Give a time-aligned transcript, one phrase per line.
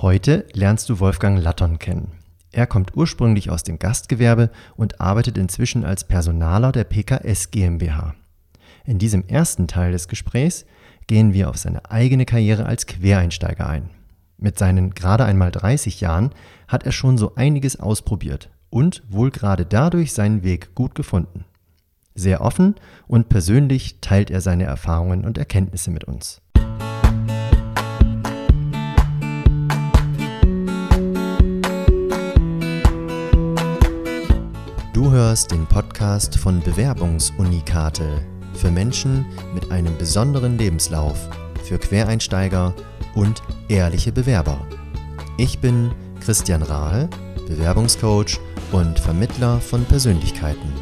[0.00, 2.12] Heute lernst du Wolfgang Latton kennen.
[2.52, 8.14] Er kommt ursprünglich aus dem Gastgewerbe und arbeitet inzwischen als Personaler der PKS GmbH.
[8.84, 10.66] In diesem ersten Teil des Gesprächs
[11.08, 13.90] gehen wir auf seine eigene Karriere als Quereinsteiger ein.
[14.36, 16.30] Mit seinen gerade einmal 30 Jahren
[16.68, 21.44] hat er schon so einiges ausprobiert und wohl gerade dadurch seinen Weg gut gefunden.
[22.14, 22.76] Sehr offen
[23.08, 26.40] und persönlich teilt er seine Erfahrungen und Erkenntnisse mit uns.
[35.08, 38.22] Du hörst den Podcast von Bewerbungsunikate
[38.52, 41.30] für Menschen mit einem besonderen Lebenslauf,
[41.64, 42.74] für Quereinsteiger
[43.14, 44.68] und ehrliche Bewerber.
[45.38, 47.08] Ich bin Christian Rahl,
[47.46, 48.38] Bewerbungscoach
[48.70, 50.74] und Vermittler von Persönlichkeiten.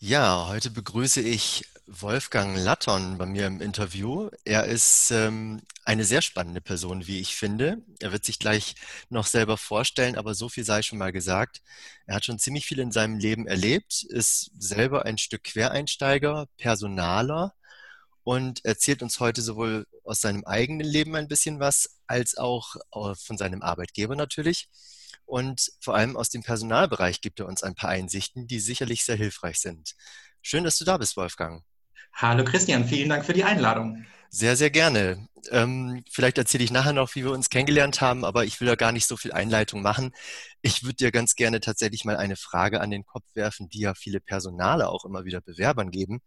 [0.00, 4.28] Ja, heute begrüße ich Wolfgang Latton bei mir im Interview.
[4.44, 7.78] Er ist ähm, eine sehr spannende Person, wie ich finde.
[8.00, 8.74] Er wird sich gleich
[9.08, 11.62] noch selber vorstellen, aber so viel sei schon mal gesagt.
[12.06, 17.54] Er hat schon ziemlich viel in seinem Leben erlebt, ist selber ein Stück Quereinsteiger, Personaler
[18.24, 23.14] und erzählt uns heute sowohl aus seinem eigenen Leben ein bisschen was, als auch äh,
[23.14, 24.68] von seinem Arbeitgeber natürlich.
[25.24, 29.16] Und vor allem aus dem Personalbereich gibt er uns ein paar Einsichten, die sicherlich sehr
[29.16, 29.94] hilfreich sind.
[30.42, 31.64] Schön, dass du da bist, Wolfgang.
[32.18, 34.06] Hallo Christian, vielen Dank für die Einladung.
[34.30, 35.28] Sehr, sehr gerne.
[35.50, 38.74] Ähm, vielleicht erzähle ich nachher noch, wie wir uns kennengelernt haben, aber ich will da
[38.74, 40.12] gar nicht so viel Einleitung machen.
[40.62, 43.92] Ich würde dir ganz gerne tatsächlich mal eine Frage an den Kopf werfen, die ja
[43.92, 46.22] viele Personale auch immer wieder Bewerbern geben.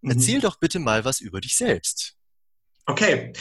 [0.00, 0.12] Mhm.
[0.12, 2.16] Erzähl doch bitte mal was über dich selbst.
[2.86, 3.34] Okay,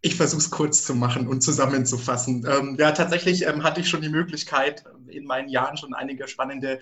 [0.00, 2.46] ich versuche es kurz zu machen und zusammenzufassen.
[2.50, 6.80] Ähm, ja, tatsächlich ähm, hatte ich schon die Möglichkeit, in meinen Jahren schon einige spannende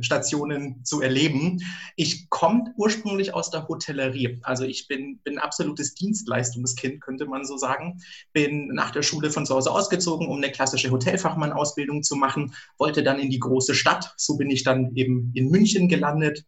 [0.00, 1.60] Stationen zu erleben.
[1.96, 4.38] Ich komme ursprünglich aus der Hotellerie.
[4.42, 8.00] Also ich bin, bin absolutes Dienstleistungskind, könnte man so sagen.
[8.32, 13.02] Bin nach der Schule von zu Hause ausgezogen, um eine klassische Hotelfachmann-Ausbildung zu machen, wollte
[13.02, 14.14] dann in die große Stadt.
[14.16, 16.44] So bin ich dann eben in München gelandet,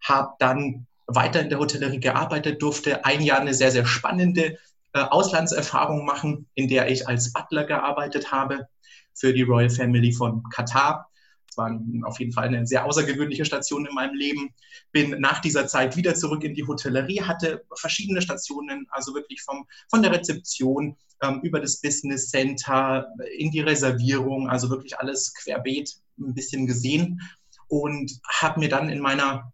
[0.00, 4.58] habe dann weiter in der Hotellerie gearbeitet, durfte ein Jahr eine sehr, sehr spannende
[4.92, 8.68] äh, Auslandserfahrung machen, in der ich als Butler gearbeitet habe
[9.14, 11.08] für die Royal Family von Katar
[11.56, 14.54] war auf jeden Fall eine sehr außergewöhnliche Station in meinem Leben.
[14.92, 19.66] Bin nach dieser Zeit wieder zurück in die Hotellerie, hatte verschiedene Stationen, also wirklich vom,
[19.88, 25.96] von der Rezeption ähm, über das Business Center in die Reservierung, also wirklich alles querbeet
[26.18, 27.20] ein bisschen gesehen
[27.68, 28.10] und
[28.40, 29.52] habe mir dann in meiner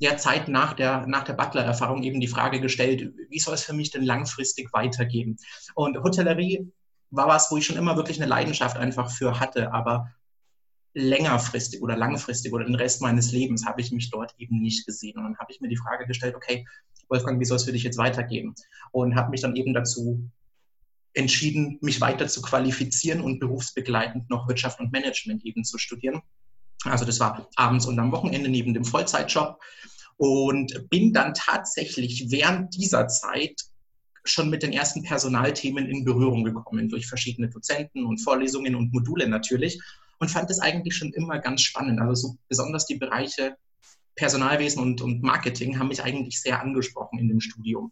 [0.00, 3.72] der Zeit nach der, nach der Butler-Erfahrung eben die Frage gestellt, wie soll es für
[3.72, 5.38] mich denn langfristig weitergehen?
[5.74, 6.72] Und Hotellerie
[7.10, 10.10] war was, wo ich schon immer wirklich eine Leidenschaft einfach für hatte, aber
[10.94, 15.16] längerfristig oder langfristig oder den Rest meines Lebens habe ich mich dort eben nicht gesehen.
[15.16, 16.66] Und dann habe ich mir die Frage gestellt, okay,
[17.08, 18.54] Wolfgang, wie soll es für dich jetzt weitergehen?
[18.90, 20.28] Und habe mich dann eben dazu
[21.14, 26.22] entschieden, mich weiter zu qualifizieren und berufsbegleitend noch Wirtschaft und Management eben zu studieren.
[26.84, 29.60] Also das war abends und am Wochenende neben dem Vollzeitjob
[30.16, 33.62] und bin dann tatsächlich während dieser Zeit
[34.24, 39.28] schon mit den ersten Personalthemen in Berührung gekommen, durch verschiedene Dozenten und Vorlesungen und Module
[39.28, 39.80] natürlich
[40.22, 42.00] und fand es eigentlich schon immer ganz spannend.
[42.00, 43.56] Also so besonders die Bereiche
[44.14, 47.90] Personalwesen und, und Marketing haben mich eigentlich sehr angesprochen in dem Studium.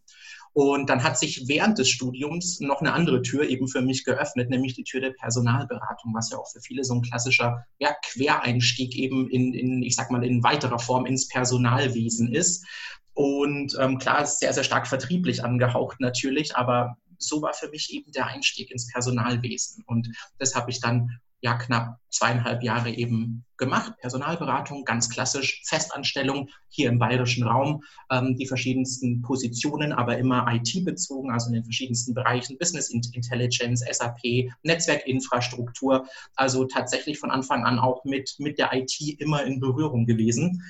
[0.52, 4.48] Und dann hat sich während des Studiums noch eine andere Tür eben für mich geöffnet,
[4.48, 8.94] nämlich die Tür der Personalberatung, was ja auch für viele so ein klassischer ja, Quereinstieg
[8.94, 12.64] eben in, in, ich sag mal, in weiterer Form ins Personalwesen ist.
[13.12, 17.92] Und ähm, klar, ist sehr, sehr stark vertrieblich angehaucht natürlich, aber so war für mich
[17.92, 19.82] eben der Einstieg ins Personalwesen.
[19.88, 23.92] Und das habe ich dann ja knapp zweieinhalb Jahre eben gemacht.
[24.00, 31.30] Personalberatung, ganz klassisch, Festanstellung hier im bayerischen Raum, ähm, die verschiedensten Positionen, aber immer IT-bezogen,
[31.30, 38.04] also in den verschiedensten Bereichen, Business Intelligence, SAP, Netzwerkinfrastruktur, also tatsächlich von Anfang an auch
[38.04, 40.62] mit, mit der IT immer in Berührung gewesen.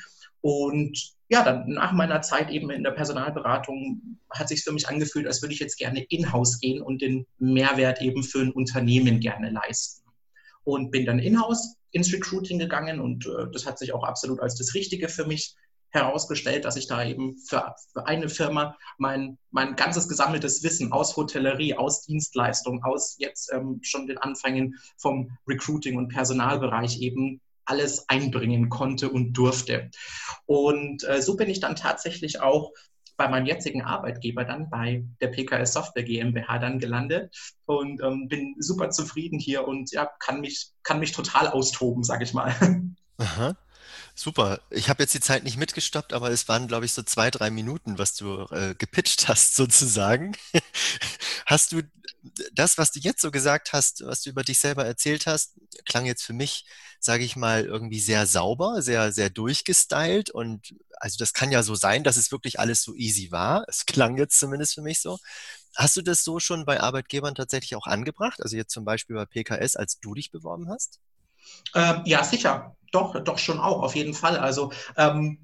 [0.43, 5.27] Und ja, dann nach meiner Zeit eben in der Personalberatung hat sich für mich angefühlt,
[5.27, 9.51] als würde ich jetzt gerne in-house gehen und den Mehrwert eben für ein Unternehmen gerne
[9.51, 10.01] leisten
[10.65, 14.57] und bin dann in-house ins Recruiting gegangen und äh, das hat sich auch absolut als
[14.57, 15.55] das Richtige für mich
[15.91, 21.17] herausgestellt, dass ich da eben für, für eine Firma mein, mein ganzes gesammeltes Wissen aus
[21.17, 28.09] Hotellerie, aus Dienstleistung, aus jetzt ähm, schon den Anfängen vom Recruiting und Personalbereich eben alles
[28.09, 29.91] einbringen konnte und durfte.
[30.47, 32.73] Und äh, so bin ich dann tatsächlich auch
[33.21, 37.37] bei meinem jetzigen Arbeitgeber dann bei der PKS Software GmbH dann gelandet
[37.67, 42.25] und ähm, bin super zufrieden hier und ja, kann mich, kann mich total austoben, sage
[42.25, 42.55] ich mal.
[43.19, 43.57] Aha.
[44.21, 44.61] Super.
[44.69, 47.49] Ich habe jetzt die Zeit nicht mitgestoppt, aber es waren, glaube ich, so zwei, drei
[47.49, 50.37] Minuten, was du äh, gepitcht hast, sozusagen.
[51.47, 51.81] Hast du
[52.53, 55.55] das, was du jetzt so gesagt hast, was du über dich selber erzählt hast,
[55.87, 56.67] klang jetzt für mich,
[56.99, 60.29] sage ich mal, irgendwie sehr sauber, sehr, sehr durchgestylt.
[60.29, 63.65] Und also das kann ja so sein, dass es wirklich alles so easy war.
[63.69, 65.19] Es klang jetzt zumindest für mich so.
[65.77, 68.43] Hast du das so schon bei Arbeitgebern tatsächlich auch angebracht?
[68.43, 71.01] Also jetzt zum Beispiel bei PKS, als du dich beworben hast?
[71.75, 72.77] Ähm, ja, sicher.
[72.91, 74.37] Doch, doch schon auch, auf jeden Fall.
[74.37, 75.39] Also ähm,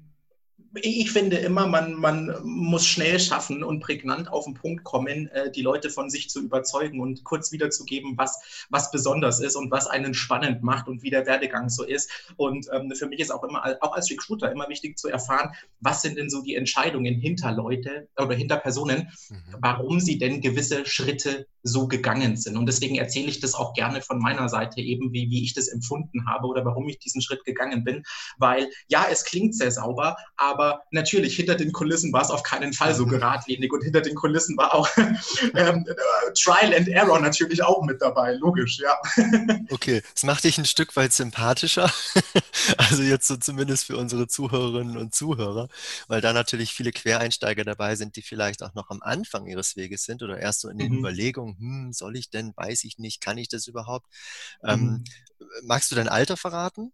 [0.81, 5.51] ich finde immer, man, man muss schnell schaffen und prägnant auf den Punkt kommen, äh,
[5.51, 9.87] die Leute von sich zu überzeugen und kurz wiederzugeben, was, was besonders ist und was
[9.87, 12.11] einen spannend macht und wie der Werdegang so ist.
[12.35, 16.01] Und ähm, für mich ist auch immer, auch als Recruiter, immer wichtig zu erfahren, was
[16.01, 19.37] sind denn so die Entscheidungen hinter Leute oder hinter Personen, mhm.
[19.59, 22.57] warum sie denn gewisse Schritte so gegangen sind.
[22.57, 25.67] Und deswegen erzähle ich das auch gerne von meiner Seite eben, wie, wie ich das
[25.67, 28.03] empfunden habe oder warum ich diesen Schritt gegangen bin.
[28.37, 32.73] Weil ja, es klingt sehr sauber, aber natürlich hinter den Kulissen war es auf keinen
[32.73, 34.87] Fall so geradlinig und hinter den Kulissen war auch
[35.55, 35.85] ähm,
[36.33, 38.97] Trial and Error natürlich auch mit dabei, logisch, ja.
[39.69, 41.91] Okay, das macht dich ein Stück weit sympathischer.
[42.77, 45.67] Also jetzt so zumindest für unsere Zuhörerinnen und Zuhörer,
[46.07, 50.03] weil da natürlich viele Quereinsteiger dabei sind, die vielleicht auch noch am Anfang ihres Weges
[50.03, 50.99] sind oder erst so in den mhm.
[50.99, 54.07] Überlegungen, hm, soll ich denn, weiß ich nicht, kann ich das überhaupt?
[54.63, 55.03] Ähm, mhm.
[55.63, 56.93] magst du dein Alter verraten?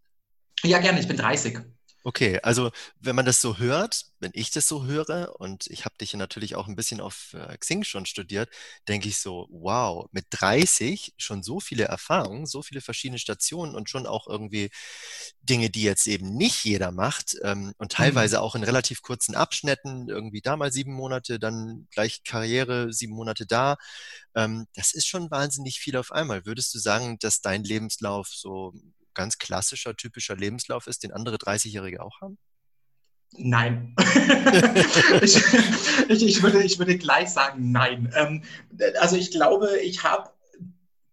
[0.62, 1.60] Ja, gerne, ich bin 30.
[2.06, 2.70] Okay, also
[3.00, 6.18] wenn man das so hört, wenn ich das so höre und ich habe dich ja
[6.18, 8.50] natürlich auch ein bisschen auf äh, Xing schon studiert,
[8.86, 13.88] denke ich so, wow, mit 30 schon so viele Erfahrungen, so viele verschiedene Stationen und
[13.88, 14.68] schon auch irgendwie
[15.40, 17.96] Dinge, die jetzt eben nicht jeder macht ähm, und mhm.
[17.96, 23.14] teilweise auch in relativ kurzen Abschnitten, irgendwie da mal sieben Monate, dann gleich Karriere, sieben
[23.14, 23.76] Monate da.
[24.34, 26.44] Ähm, das ist schon wahnsinnig viel auf einmal.
[26.44, 28.74] Würdest du sagen, dass dein Lebenslauf so
[29.14, 32.38] ganz klassischer, typischer Lebenslauf ist, den andere 30-Jährige auch haben?
[33.36, 33.94] Nein.
[35.22, 35.36] ich,
[36.08, 38.12] ich, ich, würde, ich würde gleich sagen, nein.
[38.14, 38.42] Ähm,
[39.00, 40.30] also ich glaube, ich habe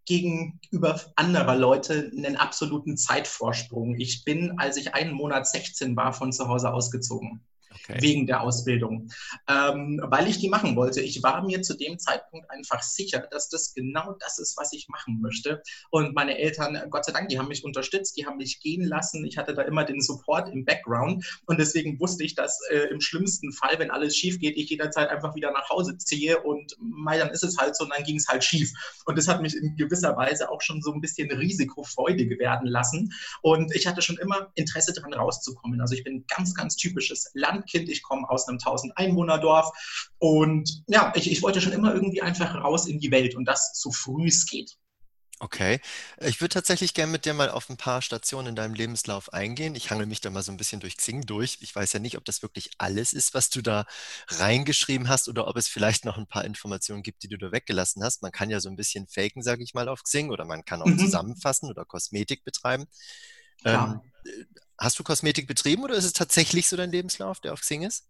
[0.06, 3.96] gegenüber anderer Leute einen absoluten Zeitvorsprung.
[4.00, 7.42] Ich bin, als ich einen Monat 16 war, von zu Hause ausgezogen
[7.74, 7.98] okay.
[8.02, 9.10] wegen der Ausbildung,
[9.48, 11.02] ähm, weil ich die machen wollte.
[11.02, 14.88] Ich war mir zu dem Zeitpunkt einfach sicher, dass das genau das ist, was ich
[14.90, 15.62] machen möchte.
[15.90, 19.26] Und meine Eltern, Gott sei Dank, die haben mich unterstützt, die haben mich gehen lassen.
[19.26, 23.02] Ich hatte da immer den Support im Background und deswegen wusste ich, dass äh, im
[23.02, 27.18] schlimmsten Fall, wenn alles schief geht, ich jederzeit einfach wieder nach Hause ziehe und mei,
[27.18, 28.72] dann ist es halt so und dann ging es halt schief.
[29.06, 33.14] Und das hat mich in gewisser Weise auch schon so ein bisschen risikofreudig werden lassen.
[33.42, 35.82] Und ich hatte schon immer Interesse daran rauszukommen.
[35.82, 39.70] Also ich bin ganz, ganz typisches Landkind Kind, ich komme aus einem 1000 Einwohnerdorf
[40.20, 43.72] und ja, ich, ich wollte schon immer irgendwie einfach raus in die Welt und das
[43.74, 44.78] so früh es geht.
[45.44, 45.80] Okay.
[46.20, 49.74] Ich würde tatsächlich gerne mit dir mal auf ein paar Stationen in deinem Lebenslauf eingehen.
[49.74, 51.58] Ich hangel mich da mal so ein bisschen durch Xing durch.
[51.62, 53.88] Ich weiß ja nicht, ob das wirklich alles ist, was du da
[54.28, 58.04] reingeschrieben hast oder ob es vielleicht noch ein paar Informationen gibt, die du da weggelassen
[58.04, 58.22] hast.
[58.22, 60.84] Man kann ja so ein bisschen faken, sage ich mal, auf Xing oder man kann
[60.84, 61.00] auch mhm.
[61.00, 62.86] zusammenfassen oder Kosmetik betreiben.
[63.66, 64.02] Ähm,
[64.82, 68.08] Hast du Kosmetik betrieben oder ist es tatsächlich so dein Lebenslauf, der auf Xing ist?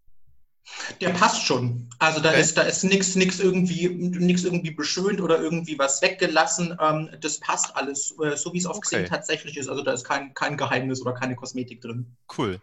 [1.00, 1.90] Der passt schon.
[1.98, 2.40] Also da okay.
[2.40, 6.78] ist, da ist nichts nix irgendwie, nix irgendwie beschönt oder irgendwie was weggelassen.
[6.80, 8.96] Ähm, das passt alles, äh, so wie es auf okay.
[8.96, 9.68] Xing tatsächlich ist.
[9.68, 12.16] Also da ist kein, kein Geheimnis oder keine Kosmetik drin.
[12.38, 12.62] Cool.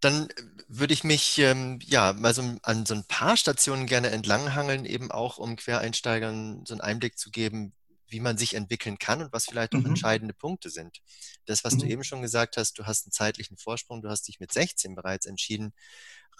[0.00, 0.28] Dann
[0.68, 5.10] würde ich mich ähm, ja mal so an so ein paar Stationen gerne entlanghangeln, eben
[5.10, 7.72] auch um Quereinsteigern so einen Einblick zu geben,
[8.14, 9.86] wie man sich entwickeln kann und was vielleicht auch mhm.
[9.86, 11.02] entscheidende Punkte sind.
[11.46, 11.78] Das, was mhm.
[11.80, 14.94] du eben schon gesagt hast, du hast einen zeitlichen Vorsprung, du hast dich mit 16
[14.94, 15.74] bereits entschieden,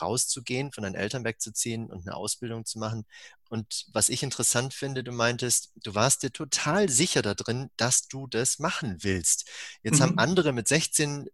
[0.01, 3.07] rauszugehen, von deinen Eltern wegzuziehen und eine Ausbildung zu machen.
[3.55, 8.09] Und was ich interessant finde, du meintest, du warst dir total sicher da drin, dass
[8.09, 9.49] du das machen willst.
[9.85, 10.03] Jetzt mhm.
[10.03, 11.29] haben andere mit 16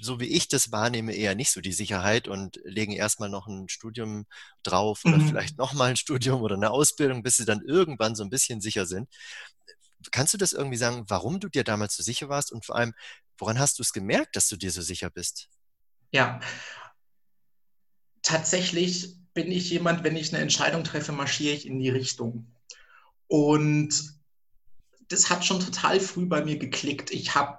[0.00, 3.68] so wie ich das wahrnehme, eher nicht so die Sicherheit und legen erstmal noch ein
[3.68, 4.24] Studium
[4.62, 5.28] drauf oder mhm.
[5.28, 8.86] vielleicht nochmal ein Studium oder eine Ausbildung, bis sie dann irgendwann so ein bisschen sicher
[8.86, 9.10] sind.
[10.10, 12.94] Kannst du das irgendwie sagen, warum du dir damals so sicher warst und vor allem,
[13.36, 15.50] woran hast du es gemerkt, dass du dir so sicher bist?
[16.10, 16.40] Ja,
[18.22, 22.46] tatsächlich bin ich jemand, wenn ich eine Entscheidung treffe, marschiere ich in die Richtung.
[23.28, 24.14] Und
[25.08, 27.10] das hat schon total früh bei mir geklickt.
[27.10, 27.58] Ich habe,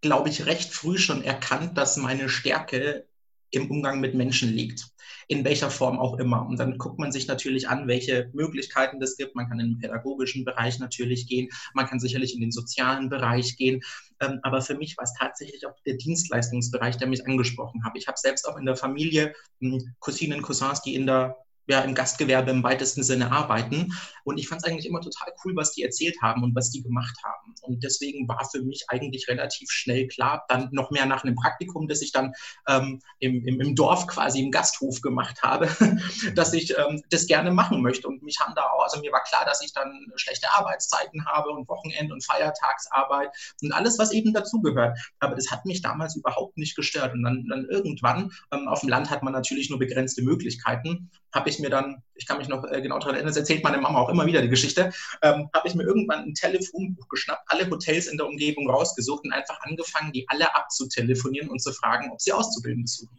[0.00, 3.06] glaube ich, recht früh schon erkannt, dass meine Stärke
[3.50, 4.86] im Umgang mit Menschen liegt
[5.28, 6.46] in welcher Form auch immer.
[6.46, 9.34] Und dann guckt man sich natürlich an, welche Möglichkeiten das gibt.
[9.34, 13.56] Man kann in den pädagogischen Bereich natürlich gehen, man kann sicherlich in den sozialen Bereich
[13.56, 13.80] gehen.
[14.20, 17.92] Ähm, aber für mich war es tatsächlich auch der Dienstleistungsbereich, der mich angesprochen hat.
[17.96, 21.36] Ich habe selbst auch in der Familie hm, Cousinen, Cousins, die in der
[21.68, 23.92] ja, im Gastgewerbe im weitesten Sinne arbeiten.
[24.24, 26.82] Und ich fand es eigentlich immer total cool, was die erzählt haben und was die
[26.82, 27.54] gemacht haben.
[27.62, 31.88] Und deswegen war für mich eigentlich relativ schnell klar, dann noch mehr nach einem Praktikum,
[31.88, 32.32] das ich dann
[32.68, 35.68] ähm, im, im, im, Dorf quasi im Gasthof gemacht habe,
[36.34, 38.08] dass ich ähm, das gerne machen möchte.
[38.08, 41.50] Und mich haben da auch, also mir war klar, dass ich dann schlechte Arbeitszeiten habe
[41.50, 43.30] und Wochenend- und Feiertagsarbeit
[43.62, 44.98] und alles, was eben dazugehört.
[45.18, 47.12] Aber das hat mich damals überhaupt nicht gestört.
[47.12, 51.50] Und dann, dann irgendwann, ähm, auf dem Land hat man natürlich nur begrenzte Möglichkeiten, habe
[51.50, 53.98] ich mir dann, ich kann mich noch äh, genau daran erinnern, das erzählt meine Mama
[54.00, 58.06] auch immer wieder die Geschichte, ähm, habe ich mir irgendwann ein Telefonbuch geschnappt, alle Hotels
[58.06, 62.32] in der Umgebung rausgesucht und einfach angefangen, die alle abzutelefonieren und zu fragen, ob sie
[62.32, 63.18] Auszubildende suchen.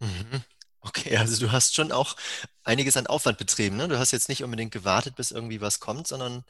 [0.00, 0.42] Mhm.
[0.80, 2.14] Okay, also du hast schon auch
[2.62, 3.76] einiges an Aufwand betrieben.
[3.76, 3.88] Ne?
[3.88, 6.44] Du hast jetzt nicht unbedingt gewartet, bis irgendwie was kommt, sondern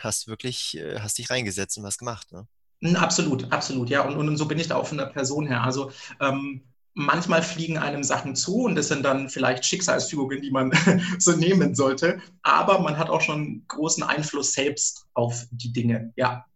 [0.00, 2.32] hast wirklich, äh, hast dich reingesetzt und was gemacht.
[2.32, 2.48] Ne?
[2.96, 4.02] Absolut, absolut, ja.
[4.02, 5.62] Und, und so bin ich da auch von der Person her.
[5.62, 6.62] Also ähm,
[6.96, 10.72] manchmal fliegen einem Sachen zu und das sind dann vielleicht Schicksalsfügungen, die man
[11.18, 12.20] so nehmen sollte.
[12.42, 16.46] Aber man hat auch schon großen Einfluss selbst auf die Dinge, ja.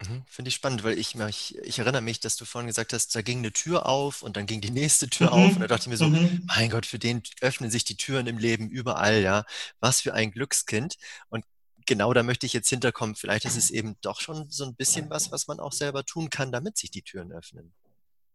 [0.00, 3.14] Mhm, finde ich spannend, weil ich, ich, ich erinnere mich, dass du vorhin gesagt hast,
[3.14, 5.32] da ging eine Tür auf und dann ging die nächste Tür mhm.
[5.32, 6.42] auf und da dachte ich mir so, mhm.
[6.46, 9.44] mein Gott, für den öffnen sich die Türen im Leben überall, ja.
[9.78, 10.96] Was für ein Glückskind.
[11.28, 11.44] Und
[11.84, 13.14] genau da möchte ich jetzt hinterkommen.
[13.14, 16.30] Vielleicht ist es eben doch schon so ein bisschen was, was man auch selber tun
[16.30, 17.74] kann, damit sich die Türen öffnen.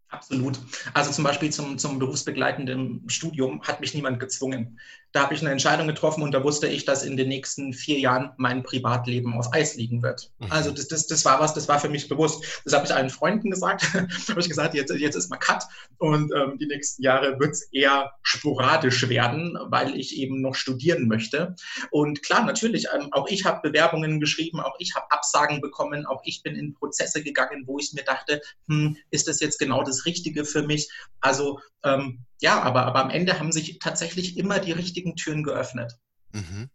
[0.09, 0.59] Absolut.
[0.93, 4.79] Also zum Beispiel zum, zum berufsbegleitenden Studium hat mich niemand gezwungen.
[5.11, 7.99] Da habe ich eine Entscheidung getroffen und da wusste ich, dass in den nächsten vier
[7.99, 10.31] Jahren mein Privatleben auf Eis liegen wird.
[10.39, 10.51] Mhm.
[10.51, 12.61] Also das, das, das war was, das war für mich bewusst.
[12.65, 13.83] Das habe ich allen Freunden gesagt.
[13.93, 15.63] habe ich gesagt, jetzt, jetzt ist mal Cut
[15.97, 21.07] und ähm, die nächsten Jahre wird es eher sporadisch werden, weil ich eben noch studieren
[21.07, 21.55] möchte.
[21.91, 26.21] Und klar, natürlich, ähm, auch ich habe Bewerbungen geschrieben, auch ich habe Absagen bekommen, auch
[26.25, 30.05] ich bin in Prozesse gegangen, wo ich mir dachte, hm, ist das jetzt genau das
[30.05, 30.89] Richtige für mich?
[31.21, 35.97] Also ähm, ja, aber, aber am Ende haben sich tatsächlich immer die richtigen Türen geöffnet.
[36.31, 36.69] Mhm.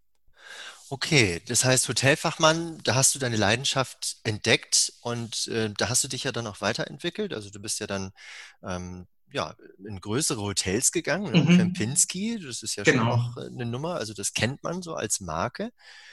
[0.91, 6.09] Okay, das heißt Hotelfachmann, da hast du deine Leidenschaft entdeckt und äh, da hast du
[6.09, 7.33] dich ja dann auch weiterentwickelt.
[7.33, 8.13] Also du bist ja dann
[8.63, 11.41] ähm, ja, in größere Hotels gegangen, ne?
[11.41, 11.57] mhm.
[11.57, 13.03] Kempinski, das ist ja genau.
[13.03, 15.73] schon auch eine Nummer, also das kennt man so als Marke.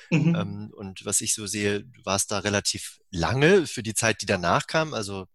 [0.10, 0.36] Mhm.
[0.36, 4.26] Ähm, und was ich so sehe, du warst da relativ lange für die Zeit, die
[4.26, 5.28] danach kam, also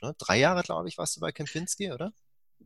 [0.00, 2.12] ne, drei Jahre, glaube ich, warst du bei Kempinski, oder?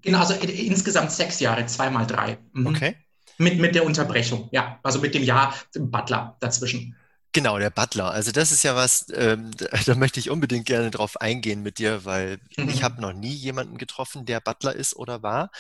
[0.02, 2.38] Genau, also insgesamt sechs Jahre, zweimal drei.
[2.52, 2.66] Mhm.
[2.66, 2.96] Okay.
[3.38, 4.78] Mit, mit der Unterbrechung, ja.
[4.82, 6.96] Also mit dem Jahr Butler dazwischen.
[7.32, 8.12] Genau, der Butler.
[8.12, 11.78] Also das ist ja was, ähm, da, da, möchte ich unbedingt gerne drauf eingehen mit
[11.78, 12.70] dir, weil mhm.
[12.70, 15.50] ich habe noch nie jemanden getroffen, der Butler ist oder war.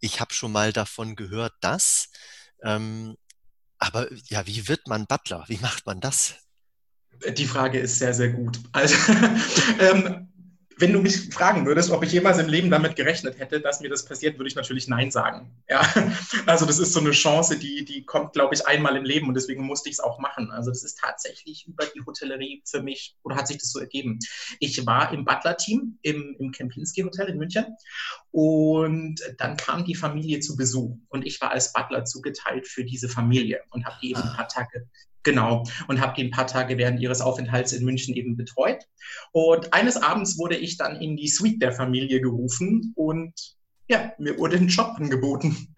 [0.00, 2.08] Ich habe schon mal davon gehört, dass.
[2.64, 3.16] Ähm,
[3.78, 5.44] aber ja, wie wird man Butler?
[5.46, 6.34] Wie macht man das?
[7.36, 8.58] Die Frage ist sehr, sehr gut.
[8.72, 8.96] Also
[9.78, 10.29] ähm,
[10.80, 13.90] wenn du mich fragen würdest, ob ich jemals im Leben damit gerechnet hätte, dass mir
[13.90, 15.50] das passiert, würde ich natürlich Nein sagen.
[15.68, 15.82] Ja,
[16.46, 19.34] also das ist so eine Chance, die, die kommt, glaube ich, einmal im Leben und
[19.34, 20.50] deswegen musste ich es auch machen.
[20.50, 24.18] Also das ist tatsächlich über die Hotellerie für mich oder hat sich das so ergeben.
[24.58, 27.66] Ich war im Butler-Team im, im Kempinski Hotel in München
[28.30, 33.08] und dann kam die Familie zu Besuch und ich war als Butler zugeteilt für diese
[33.08, 34.88] Familie und habe die eben ein paar Tage
[35.22, 38.84] Genau, und habe die ein paar Tage während ihres Aufenthalts in München eben betreut.
[39.32, 43.34] Und eines Abends wurde ich dann in die Suite der Familie gerufen und
[43.90, 45.74] ja, mir wurde ein Job angeboten.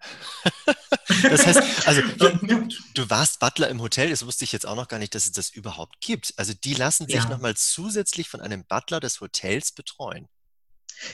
[1.23, 4.87] das heißt, also du, du, warst Butler im Hotel, das wusste ich jetzt auch noch
[4.87, 6.33] gar nicht, dass es das überhaupt gibt.
[6.37, 7.27] Also die lassen sich ja.
[7.27, 10.27] nochmal zusätzlich von einem Butler des Hotels betreuen.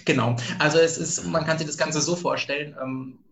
[0.04, 3.24] Genau, also es ist, man kann sich das Ganze so vorstellen, ähm,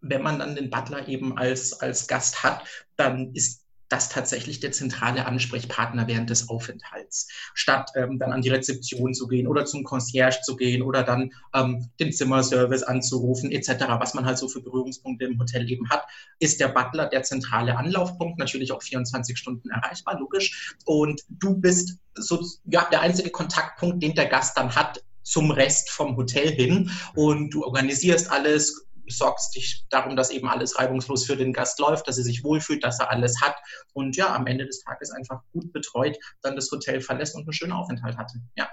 [0.00, 2.64] wenn man dann den Butler eben als, als Gast hat,
[2.96, 3.59] dann ist
[3.90, 9.26] das tatsächlich der zentrale Ansprechpartner während des Aufenthalts, statt ähm, dann an die Rezeption zu
[9.26, 14.24] gehen oder zum Concierge zu gehen oder dann ähm, den Zimmerservice anzurufen etc., was man
[14.24, 16.04] halt so für Berührungspunkte im Hotel eben hat,
[16.38, 20.76] ist der Butler der zentrale Anlaufpunkt, natürlich auch 24 Stunden erreichbar, logisch.
[20.86, 25.90] Und du bist so ja, der einzige Kontaktpunkt, den der Gast dann hat zum Rest
[25.90, 31.36] vom Hotel hin und du organisierst alles, sorgst dich darum, dass eben alles reibungslos für
[31.36, 33.56] den Gast läuft, dass er sich wohlfühlt, dass er alles hat
[33.92, 37.52] und ja, am Ende des Tages einfach gut betreut dann das Hotel verlässt und einen
[37.52, 38.40] schönen Aufenthalt hatte.
[38.56, 38.68] Ja.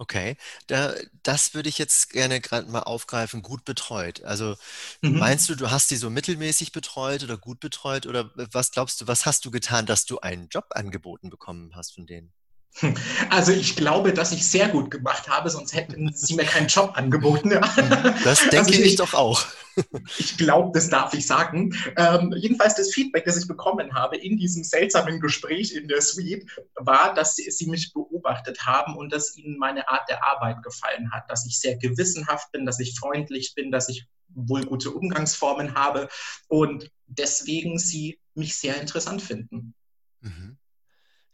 [0.00, 0.36] Okay,
[0.68, 4.22] da, das würde ich jetzt gerne gerade mal aufgreifen, gut betreut.
[4.22, 4.54] Also
[5.02, 5.18] mhm.
[5.18, 9.08] meinst du, du hast die so mittelmäßig betreut oder gut betreut oder was glaubst du,
[9.08, 12.32] was hast du getan, dass du einen Job angeboten bekommen hast von denen?
[13.30, 16.92] Also ich glaube, dass ich sehr gut gemacht habe, sonst hätten sie mir keinen Job
[16.94, 17.50] angeboten.
[18.24, 19.44] Das denke also ich, ich doch auch.
[20.18, 21.72] Ich glaube, das darf ich sagen.
[21.96, 26.46] Ähm, jedenfalls das Feedback, das ich bekommen habe in diesem seltsamen Gespräch in der Suite,
[26.74, 31.12] war, dass sie, sie mich beobachtet haben und dass ihnen meine Art der Arbeit gefallen
[31.12, 35.76] hat, dass ich sehr gewissenhaft bin, dass ich freundlich bin, dass ich wohl gute Umgangsformen
[35.76, 36.08] habe
[36.48, 39.74] und deswegen sie mich sehr interessant finden.
[40.22, 40.58] Mhm.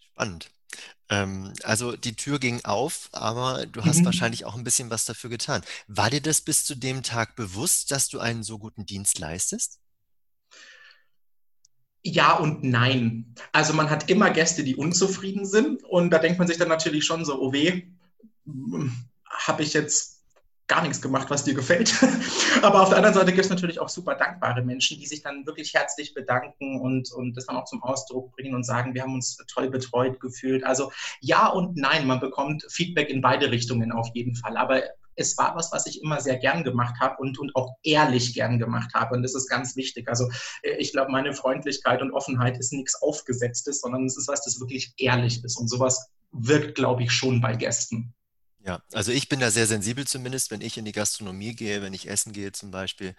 [0.00, 0.50] Spannend.
[1.10, 4.04] Ähm, also die Tür ging auf, aber du hast Mhm.
[4.04, 5.62] wahrscheinlich auch ein bisschen was dafür getan.
[5.88, 9.78] War dir das bis zu dem Tag bewusst, dass du einen so guten Dienst leistest?
[12.02, 13.34] Ja und nein.
[13.52, 17.04] Also man hat immer Gäste, die unzufrieden sind und da denkt man sich dann natürlich
[17.06, 17.84] schon so, oh weh,
[18.46, 18.92] hm,
[19.26, 20.13] habe ich jetzt
[20.66, 21.94] gar nichts gemacht, was dir gefällt.
[22.62, 25.46] Aber auf der anderen Seite gibt es natürlich auch super dankbare Menschen, die sich dann
[25.46, 29.14] wirklich herzlich bedanken und, und das dann auch zum Ausdruck bringen und sagen, wir haben
[29.14, 30.64] uns toll betreut gefühlt.
[30.64, 30.90] Also
[31.20, 34.56] ja und nein, man bekommt Feedback in beide Richtungen auf jeden Fall.
[34.56, 34.82] Aber
[35.16, 38.58] es war was, was ich immer sehr gern gemacht habe und, und auch ehrlich gern
[38.58, 39.14] gemacht habe.
[39.14, 40.08] Und das ist ganz wichtig.
[40.08, 40.30] Also
[40.62, 44.60] äh, ich glaube, meine Freundlichkeit und Offenheit ist nichts Aufgesetztes, sondern es ist was, das
[44.60, 45.56] wirklich ehrlich ist.
[45.58, 48.14] Und sowas wirkt, glaube ich, schon bei Gästen.
[48.66, 51.92] Ja, also ich bin da sehr sensibel zumindest, wenn ich in die Gastronomie gehe, wenn
[51.92, 53.14] ich essen gehe zum Beispiel,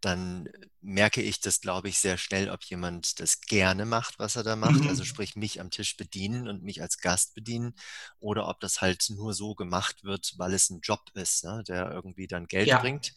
[0.00, 0.48] dann
[0.86, 4.54] merke ich das, glaube ich, sehr schnell, ob jemand das gerne macht, was er da
[4.54, 5.06] macht, also mhm.
[5.06, 7.74] sprich mich am Tisch bedienen und mich als Gast bedienen,
[8.20, 11.90] oder ob das halt nur so gemacht wird, weil es ein Job ist, ne, der
[11.90, 12.78] irgendwie dann Geld Ja.
[12.78, 13.14] bringt.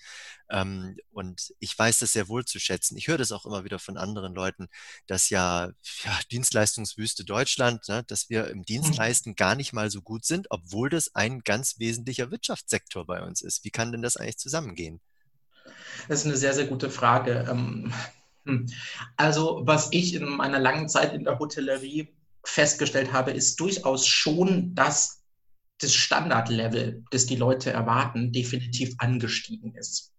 [0.49, 2.97] Ähm, und ich weiß das sehr wohl zu schätzen.
[2.97, 4.67] Ich höre das auch immer wieder von anderen Leuten,
[5.05, 5.67] dass ja,
[6.03, 9.35] ja Dienstleistungswüste Deutschland, ne, dass wir im Dienstleisten mhm.
[9.35, 13.63] gar nicht mal so gut sind, obwohl das ein ganz wesentlicher Wirtschaftssektor bei uns ist.
[13.63, 15.01] Wie kann denn das eigentlich zusammengehen?
[16.07, 17.45] Das ist eine sehr, sehr gute Frage.
[17.49, 17.93] Ähm,
[18.45, 18.67] hm.
[19.17, 22.13] Also, was ich in meiner langen Zeit in der Hotellerie
[22.43, 25.21] festgestellt habe, ist durchaus schon, dass
[25.79, 30.13] das Standardlevel, das die Leute erwarten, definitiv angestiegen ist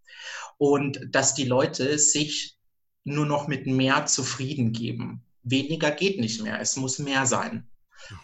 [0.58, 2.56] und dass die Leute sich
[3.04, 5.22] nur noch mit mehr zufrieden geben.
[5.42, 7.66] Weniger geht nicht mehr, es muss mehr sein.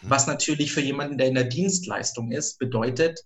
[0.03, 0.11] Mhm.
[0.11, 3.21] Was natürlich für jemanden, der in der Dienstleistung ist, bedeutet,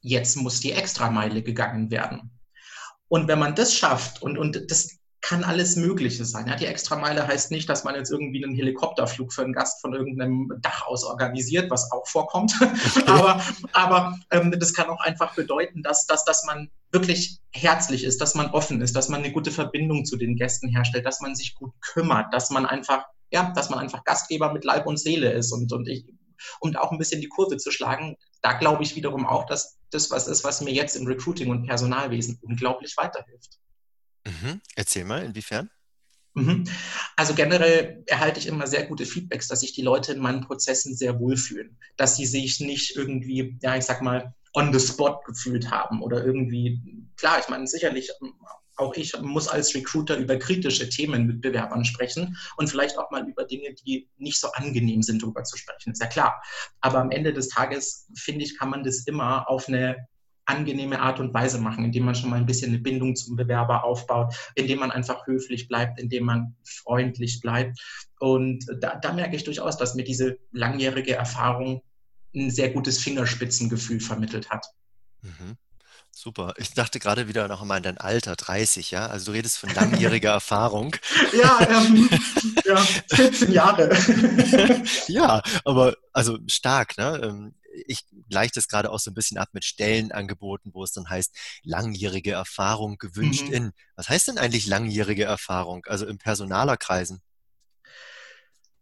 [0.00, 2.30] jetzt muss die Extrameile gegangen werden.
[3.08, 4.96] Und wenn man das schafft, und, und das
[5.26, 6.46] kann alles Mögliche sein.
[6.46, 9.92] Ja, die Extrameile heißt nicht, dass man jetzt irgendwie einen Helikopterflug für einen Gast von
[9.92, 12.54] irgendeinem Dach aus organisiert, was auch vorkommt.
[13.06, 18.20] aber aber ähm, das kann auch einfach bedeuten, dass, dass, dass man wirklich herzlich ist,
[18.20, 21.34] dass man offen ist, dass man eine gute Verbindung zu den Gästen herstellt, dass man
[21.34, 25.32] sich gut kümmert, dass man einfach, ja, dass man einfach Gastgeber mit Leib und Seele
[25.32, 25.50] ist.
[25.52, 26.04] Und, und ich,
[26.60, 30.10] um auch ein bisschen die Kurve zu schlagen, da glaube ich wiederum auch, dass das
[30.10, 33.58] was ist, was mir jetzt im Recruiting und Personalwesen unglaublich weiterhilft.
[34.26, 34.60] Mhm.
[34.74, 35.70] Erzähl mal, inwiefern?
[36.34, 36.64] Mhm.
[37.16, 40.94] Also generell erhalte ich immer sehr gute Feedbacks, dass sich die Leute in meinen Prozessen
[40.94, 45.70] sehr wohlfühlen, dass sie sich nicht irgendwie, ja, ich sag mal, on the spot gefühlt
[45.70, 46.80] haben oder irgendwie,
[47.16, 48.10] klar, ich meine, sicherlich
[48.76, 53.26] auch ich muss als Recruiter über kritische Themen mit Bewerbern sprechen und vielleicht auch mal
[53.28, 56.42] über Dinge, die nicht so angenehm sind, darüber zu sprechen, ist ja klar.
[56.80, 59.96] Aber am Ende des Tages, finde ich, kann man das immer auf eine
[60.46, 63.84] angenehme Art und Weise machen, indem man schon mal ein bisschen eine Bindung zum Bewerber
[63.84, 67.80] aufbaut, indem man einfach höflich bleibt, indem man freundlich bleibt.
[68.20, 71.82] Und da, da merke ich durchaus, dass mir diese langjährige Erfahrung
[72.34, 74.66] ein sehr gutes Fingerspitzengefühl vermittelt hat.
[75.22, 75.56] Mhm.
[76.18, 76.54] Super.
[76.56, 79.06] Ich dachte gerade wieder noch einmal an dein Alter, 30, ja?
[79.06, 80.96] Also du redest von langjähriger Erfahrung.
[81.38, 82.08] Ja, ähm,
[82.64, 82.76] ja,
[83.14, 83.94] 14 Jahre.
[85.08, 87.20] ja, aber also stark, ne?
[87.22, 87.54] Ähm,
[87.86, 91.36] ich gleiche das gerade auch so ein bisschen ab mit Stellenangeboten, wo es dann heißt,
[91.64, 93.52] langjährige Erfahrung gewünscht mhm.
[93.52, 93.72] in.
[93.94, 95.84] Was heißt denn eigentlich langjährige Erfahrung?
[95.84, 97.20] Also im Personalerkreisen?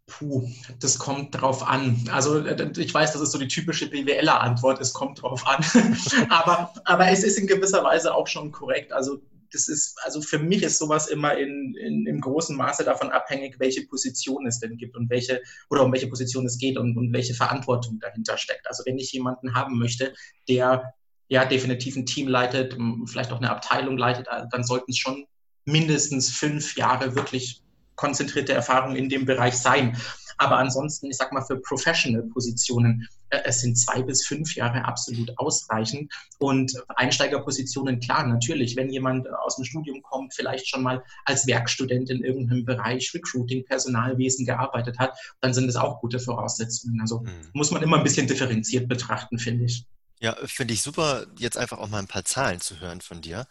[0.06, 0.46] Puh,
[0.80, 2.08] das kommt drauf an.
[2.12, 5.64] Also äh, ich weiß, das ist so die typische BWLer-Antwort, es kommt drauf an.
[6.28, 8.92] aber, aber es ist in gewisser Weise auch schon korrekt.
[8.92, 13.10] Also das ist, also für mich ist sowas immer in, in, im großen Maße davon
[13.10, 15.40] abhängig, welche Position es denn gibt und welche,
[15.70, 18.66] oder um welche Position es geht und, und welche Verantwortung dahinter steckt.
[18.66, 20.12] Also wenn ich jemanden haben möchte,
[20.48, 20.92] der
[21.28, 25.24] ja definitiv ein Team leitet, vielleicht auch eine Abteilung leitet, dann sollten es schon
[25.64, 27.63] mindestens fünf Jahre wirklich
[27.96, 29.96] konzentrierte Erfahrung in dem Bereich sein.
[30.37, 35.37] Aber ansonsten, ich sag mal, für Professional-Positionen, äh, es sind zwei bis fünf Jahre absolut
[35.38, 36.12] ausreichend.
[36.38, 42.11] Und Einsteigerpositionen, klar, natürlich, wenn jemand aus dem Studium kommt, vielleicht schon mal als Werkstudent
[42.11, 47.00] in irgendeinem Bereich Recruiting, Personalwesen gearbeitet hat, dann sind es auch gute Voraussetzungen.
[47.00, 47.50] Also mhm.
[47.52, 49.87] muss man immer ein bisschen differenziert betrachten, finde ich.
[50.20, 53.46] Ja, finde ich super, jetzt einfach auch mal ein paar Zahlen zu hören von dir.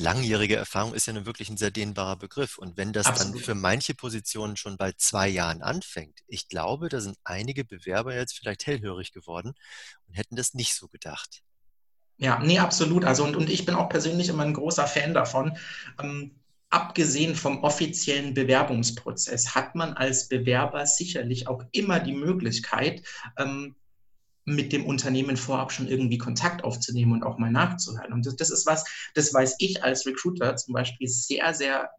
[0.00, 2.58] Langjährige Erfahrung ist ja nun wirklich ein sehr dehnbarer Begriff.
[2.58, 3.34] Und wenn das Absolut.
[3.34, 8.14] dann für manche Positionen schon bei zwei Jahren anfängt, ich glaube, da sind einige Bewerber
[8.14, 9.54] jetzt vielleicht hellhörig geworden
[10.06, 11.42] und hätten das nicht so gedacht.
[12.16, 13.04] Ja, nee, absolut.
[13.04, 15.56] Also und, und ich bin auch persönlich immer ein großer Fan davon.
[16.02, 16.34] Ähm,
[16.70, 23.02] abgesehen vom offiziellen Bewerbungsprozess hat man als Bewerber sicherlich auch immer die Möglichkeit,
[23.38, 23.76] ähm,
[24.48, 28.12] mit dem Unternehmen vorab schon irgendwie Kontakt aufzunehmen und auch mal nachzuhören.
[28.12, 28.84] Und das, das ist was,
[29.14, 31.90] das weiß ich als Recruiter zum Beispiel sehr, sehr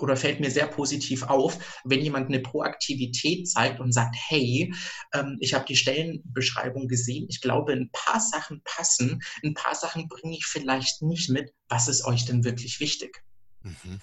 [0.00, 4.74] oder fällt mir sehr positiv auf, wenn jemand eine Proaktivität zeigt und sagt, hey,
[5.14, 10.08] ähm, ich habe die Stellenbeschreibung gesehen, ich glaube, ein paar Sachen passen, ein paar Sachen
[10.08, 11.54] bringe ich vielleicht nicht mit.
[11.68, 13.22] Was ist euch denn wirklich wichtig?
[13.62, 14.00] Mhm.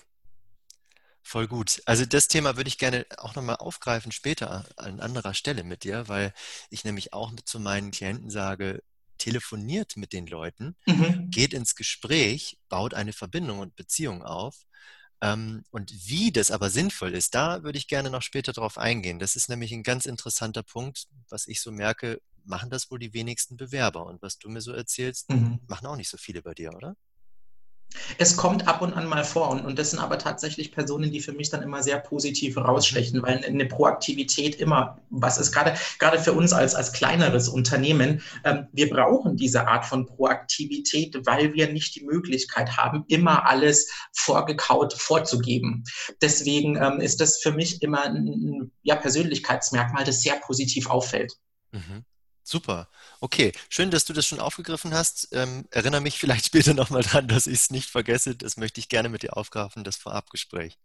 [1.25, 1.81] Voll gut.
[1.85, 6.07] Also das Thema würde ich gerne auch nochmal aufgreifen später an anderer Stelle mit dir,
[6.09, 6.33] weil
[6.69, 8.83] ich nämlich auch zu meinen Klienten sage,
[9.17, 11.29] telefoniert mit den Leuten, mhm.
[11.31, 14.65] geht ins Gespräch, baut eine Verbindung und Beziehung auf.
[15.21, 19.19] Ähm, und wie das aber sinnvoll ist, da würde ich gerne noch später drauf eingehen.
[19.19, 23.13] Das ist nämlich ein ganz interessanter Punkt, was ich so merke, machen das wohl die
[23.13, 24.05] wenigsten Bewerber.
[24.05, 25.59] Und was du mir so erzählst, mhm.
[25.67, 26.97] machen auch nicht so viele bei dir, oder?
[28.17, 31.19] Es kommt ab und an mal vor und, und das sind aber tatsächlich Personen, die
[31.19, 36.19] für mich dann immer sehr positiv rausstechen, weil eine Proaktivität immer was ist, gerade, gerade
[36.19, 38.21] für uns als, als kleineres Unternehmen.
[38.43, 43.89] Ähm, wir brauchen diese Art von Proaktivität, weil wir nicht die Möglichkeit haben, immer alles
[44.13, 45.83] vorgekaut vorzugeben.
[46.21, 51.33] Deswegen ähm, ist das für mich immer ein ja, Persönlichkeitsmerkmal, das sehr positiv auffällt.
[51.71, 52.03] Mhm.
[52.53, 52.87] Super.
[53.19, 55.29] Okay, schön, dass du das schon aufgegriffen hast.
[55.31, 58.35] Ähm, erinnere mich vielleicht später nochmal dran, dass ich es nicht vergesse.
[58.35, 60.77] Das möchte ich gerne mit dir aufgreifen, das Vorabgespräch.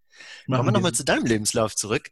[0.46, 2.10] Machen Kommen wir nochmal zu deinem Lebenslauf zurück.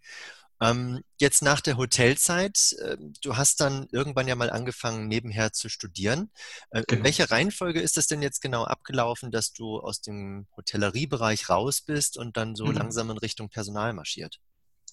[0.60, 5.70] Ähm, jetzt nach der Hotelzeit, äh, du hast dann irgendwann ja mal angefangen, nebenher zu
[5.70, 6.30] studieren.
[6.68, 6.98] Äh, genau.
[6.98, 11.80] In welcher Reihenfolge ist das denn jetzt genau abgelaufen, dass du aus dem Hotelleriebereich raus
[11.80, 12.72] bist und dann so mhm.
[12.72, 14.38] langsam in Richtung Personal marschiert?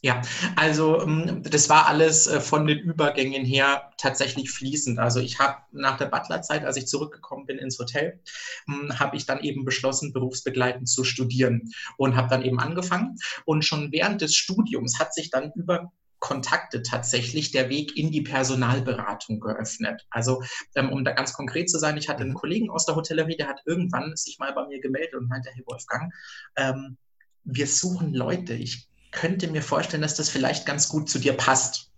[0.06, 0.22] Ja,
[0.58, 5.00] also ähm, das war alles äh, von den Übergängen her tatsächlich fließend.
[5.00, 8.20] Also ich habe nach der Butlerzeit, als ich zurückgekommen bin ins Hotel,
[8.66, 13.16] hm, habe ich dann eben beschlossen, berufsbegleitend zu studieren und habe dann eben angefangen.
[13.46, 18.24] Und schon während des Studiums hat sich dann über Kontakte tatsächlich der Weg in die
[18.24, 20.06] Personalberatung geöffnet.
[20.10, 20.44] Also
[20.76, 22.38] ähm, um da ganz konkret zu sein, ich hatte einen mhm.
[22.38, 25.64] Kollegen aus der Hotellerie, der hat irgendwann sich mal bei mir gemeldet und meinte, hey
[25.66, 26.14] Wolfgang,
[26.58, 26.98] ähm,
[27.46, 28.54] wir suchen Leute.
[28.54, 31.90] Ich könnte mir vorstellen, dass das vielleicht ganz gut zu dir passt.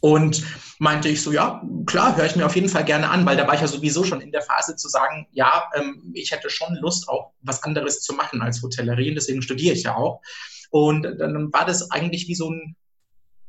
[0.00, 0.42] Und
[0.78, 3.46] meinte ich so, ja, klar, höre ich mir auf jeden Fall gerne an, weil da
[3.46, 6.74] war ich ja sowieso schon in der Phase zu sagen, ja, ähm, ich hätte schon
[6.76, 10.22] Lust, auch was anderes zu machen als Hotellerie deswegen studiere ich ja auch.
[10.70, 12.76] Und dann war das eigentlich wie so ein,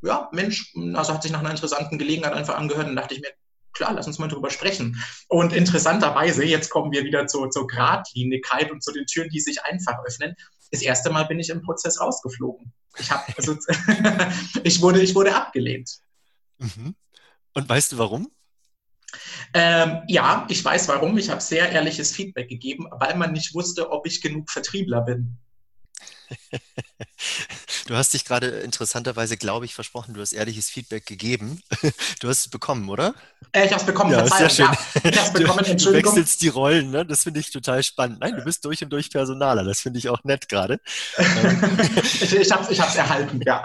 [0.01, 3.29] ja, Mensch, also hat sich nach einer interessanten Gelegenheit einfach angehört und dachte ich mir,
[3.71, 5.01] klar, lass uns mal drüber sprechen.
[5.29, 9.63] Und interessanterweise, jetzt kommen wir wieder zur, zur Gradlinigkeit und zu den Türen, die sich
[9.63, 10.35] einfach öffnen
[10.71, 12.73] das erste Mal bin ich im Prozess rausgeflogen.
[12.97, 13.55] Ich, hab, also,
[14.63, 15.99] ich, wurde, ich wurde abgelehnt.
[16.57, 16.95] Mhm.
[17.53, 18.31] Und weißt du warum?
[19.53, 21.17] Ähm, ja, ich weiß warum.
[21.17, 25.37] Ich habe sehr ehrliches Feedback gegeben, weil man nicht wusste, ob ich genug Vertriebler bin.
[27.87, 31.61] Du hast dich gerade interessanterweise, glaube ich, versprochen, du hast ehrliches Feedback gegeben.
[32.19, 33.15] Du hast es bekommen, oder?
[33.51, 34.65] Äh, ich habe es bekommen, ja, Sehr schön.
[34.65, 36.13] Ja, ich habe es bekommen, Entschuldigung.
[36.13, 37.05] Du wechselst die Rollen, ne?
[37.05, 38.19] das finde ich total spannend.
[38.19, 40.79] Nein, du bist durch und durch Personaler, das finde ich auch nett gerade.
[41.17, 43.63] ich ich habe es erhalten, ja.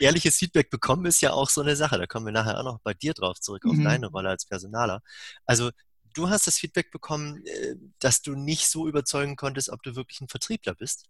[0.00, 2.80] Ehrliches Feedback bekommen ist ja auch so eine Sache, da kommen wir nachher auch noch
[2.80, 3.84] bei dir drauf zurück, auf mhm.
[3.84, 5.00] deine Rolle als Personaler.
[5.46, 5.70] Also
[6.14, 10.20] du hast das Feedback bekommen, äh, dass du nicht so überzeugen konntest, ob du wirklich
[10.20, 11.06] ein Vertriebler bist?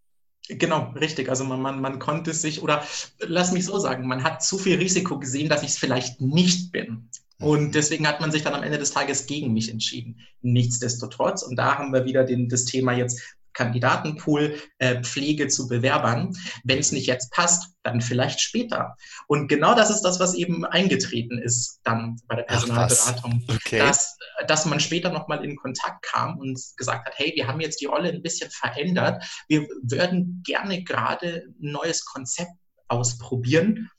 [0.48, 1.28] Genau, richtig.
[1.28, 2.82] Also man, man, man konnte sich, oder
[3.20, 6.72] lass mich so sagen, man hat zu viel Risiko gesehen, dass ich es vielleicht nicht
[6.72, 7.08] bin.
[7.40, 7.72] Und mhm.
[7.72, 10.18] deswegen hat man sich dann am Ende des Tages gegen mich entschieden.
[10.42, 13.20] Nichtsdestotrotz, und da haben wir wieder den, das Thema jetzt
[13.52, 16.36] Kandidatenpool, äh, Pflege zu Bewerbern.
[16.64, 18.96] Wenn es nicht jetzt passt, dann vielleicht später.
[19.26, 23.78] Und genau das ist das, was eben eingetreten ist dann bei der Personalberatung, okay.
[23.78, 27.80] dass, dass man später nochmal in Kontakt kam und gesagt hat, hey, wir haben jetzt
[27.80, 29.24] die Rolle ein bisschen verändert.
[29.48, 32.52] Wir würden gerne gerade ein neues Konzept
[32.88, 33.90] ausprobieren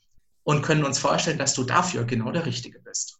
[0.42, 3.19] und können uns vorstellen, dass du dafür genau der Richtige bist.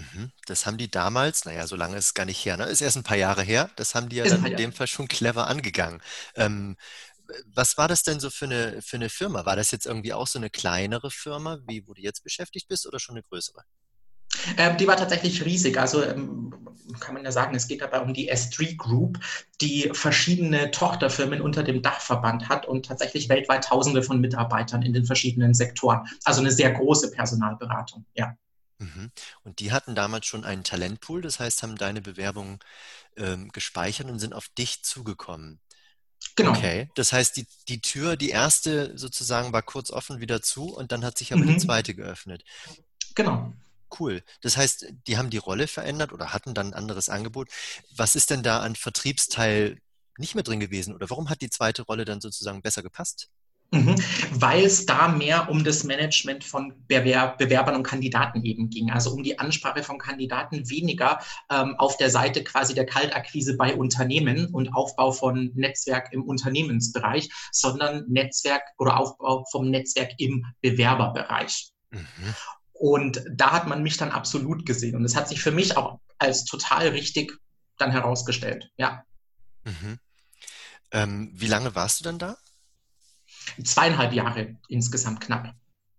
[0.00, 0.32] Mhm.
[0.46, 2.64] Das haben die damals, naja, so lange ist es gar nicht her, ne?
[2.64, 3.70] Ist erst ein paar Jahre her.
[3.76, 6.00] Das haben die ja dann in dem Fall schon clever angegangen.
[6.34, 6.76] Ähm,
[7.46, 9.44] was war das denn so für eine, für eine Firma?
[9.46, 12.86] War das jetzt irgendwie auch so eine kleinere Firma, wie wo du jetzt beschäftigt bist,
[12.86, 13.62] oder schon eine größere?
[14.56, 15.78] Ähm, die war tatsächlich riesig.
[15.78, 16.52] Also ähm,
[16.98, 19.20] kann man ja sagen, es geht dabei um die S3 Group,
[19.60, 25.04] die verschiedene Tochterfirmen unter dem Dachverband hat und tatsächlich weltweit Tausende von Mitarbeitern in den
[25.04, 26.06] verschiedenen Sektoren.
[26.24, 28.34] Also eine sehr große Personalberatung, ja.
[28.80, 29.12] Mhm.
[29.44, 32.58] Und die hatten damals schon einen Talentpool, das heißt, haben deine Bewerbung
[33.16, 35.60] ähm, gespeichert und sind auf dich zugekommen.
[36.34, 36.50] Genau.
[36.50, 40.92] Okay, das heißt, die, die Tür, die erste sozusagen war kurz offen wieder zu und
[40.92, 41.48] dann hat sich aber mhm.
[41.48, 42.44] die zweite geöffnet.
[43.14, 43.52] Genau.
[43.98, 44.22] Cool.
[44.40, 47.48] Das heißt, die haben die Rolle verändert oder hatten dann ein anderes Angebot.
[47.94, 49.80] Was ist denn da an Vertriebsteil
[50.16, 53.28] nicht mehr drin gewesen oder warum hat die zweite Rolle dann sozusagen besser gepasst?
[53.72, 53.94] Mhm,
[54.32, 59.12] weil es da mehr um das Management von Bewerb Bewerbern und Kandidaten eben ging, also
[59.12, 64.46] um die Ansprache von Kandidaten weniger ähm, auf der Seite quasi der Kaltakquise bei Unternehmen
[64.46, 71.70] und Aufbau von Netzwerk im Unternehmensbereich, sondern Netzwerk oder Aufbau vom Netzwerk im Bewerberbereich.
[71.90, 72.34] Mhm.
[72.72, 76.00] Und da hat man mich dann absolut gesehen und es hat sich für mich auch
[76.18, 77.38] als total richtig
[77.78, 79.04] dann herausgestellt, ja.
[79.64, 79.98] Mhm.
[80.90, 82.36] Ähm, wie lange warst du dann da?
[83.62, 85.54] Zweieinhalb Jahre insgesamt knapp.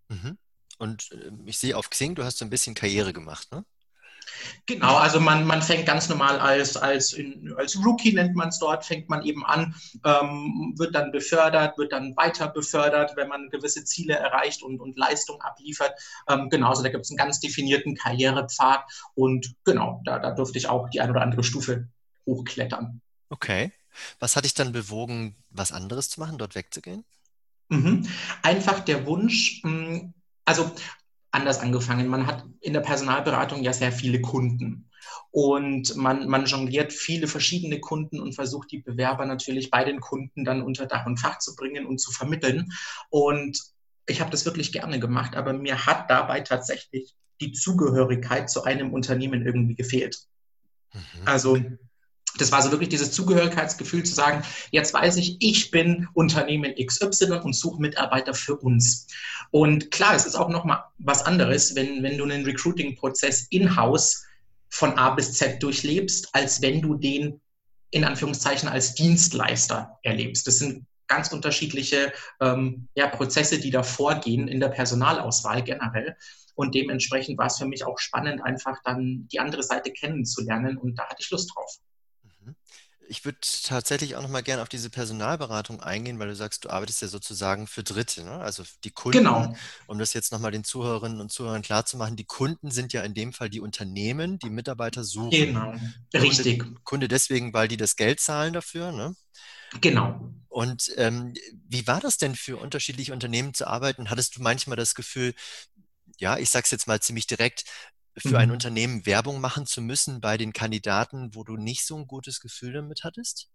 [0.10, 0.38] Mhm.
[0.78, 3.64] Und äh, ich sehe auf Xing, du hast so ein bisschen Karriere gemacht, ne?
[4.66, 8.60] Genau, also man, man fängt ganz normal als, als, in, als Rookie, nennt man es
[8.60, 13.50] dort, fängt man eben an, ähm, wird dann befördert, wird dann weiter befördert, wenn man
[13.50, 15.94] gewisse Ziele erreicht und, und Leistung abliefert.
[16.30, 18.84] Ähm, genau, also da gibt es einen ganz definierten Karrierepfad
[19.16, 21.90] und genau, da, da durfte ich auch die ein oder andere Stufe
[22.26, 23.02] hochklettern.
[23.30, 23.72] Okay.
[24.20, 27.04] Was hat dich dann bewogen, was anderes zu machen, dort wegzugehen?
[27.72, 28.06] Mhm.
[28.44, 30.14] Einfach der Wunsch, mm,
[30.46, 30.70] also
[31.32, 32.08] anders angefangen.
[32.08, 34.90] Man hat in der Personalberatung ja sehr viele Kunden.
[35.32, 40.44] Und man, man jongliert viele verschiedene Kunden und versucht die Bewerber natürlich bei den Kunden
[40.44, 42.70] dann unter Dach und Fach zu bringen und zu vermitteln.
[43.10, 43.58] Und
[44.06, 48.94] ich habe das wirklich gerne gemacht, aber mir hat dabei tatsächlich die Zugehörigkeit zu einem
[48.94, 50.18] Unternehmen irgendwie gefehlt.
[50.94, 51.00] Mhm.
[51.24, 51.58] Also
[52.38, 57.40] das war so wirklich dieses Zugehörigkeitsgefühl zu sagen, jetzt weiß ich, ich bin Unternehmen XY
[57.44, 59.08] und suche Mitarbeiter für uns.
[59.52, 64.26] Und klar, es ist auch nochmal was anderes, wenn, wenn du einen Recruiting-Prozess in-house
[64.70, 67.42] von A bis Z durchlebst, als wenn du den
[67.92, 70.48] in Anführungszeichen als Dienstleister erlebst.
[70.48, 76.16] Das sind ganz unterschiedliche ähm, ja, Prozesse, die da vorgehen in der Personalauswahl generell.
[76.56, 80.78] Und dementsprechend war es für mich auch spannend, einfach dann die andere Seite kennenzulernen.
[80.78, 81.80] Und da hatte ich Lust drauf.
[83.08, 86.70] Ich würde tatsächlich auch noch mal gerne auf diese Personalberatung eingehen, weil du sagst, du
[86.70, 88.40] arbeitest ja sozusagen für Dritte, ne?
[88.40, 89.18] also die Kunden.
[89.18, 89.54] Genau.
[89.88, 93.14] Um das jetzt noch mal den Zuhörerinnen und Zuhörern klarzumachen, die Kunden sind ja in
[93.14, 95.32] dem Fall die Unternehmen, die Mitarbeiter suchen.
[95.32, 95.74] Genau,
[96.14, 96.60] richtig.
[96.60, 98.92] Kunde, Kunde deswegen, weil die das Geld zahlen dafür.
[98.92, 99.16] Ne?
[99.82, 100.32] Genau.
[100.50, 101.34] Und ähm,
[101.68, 104.10] wie war das denn für unterschiedliche Unternehmen zu arbeiten?
[104.10, 105.34] Hattest du manchmal das Gefühl,
[106.18, 107.64] ja, ich sage es jetzt mal ziemlich direkt,
[108.18, 108.54] für ein mhm.
[108.54, 112.74] Unternehmen Werbung machen zu müssen bei den Kandidaten, wo du nicht so ein gutes Gefühl
[112.74, 113.50] damit hattest?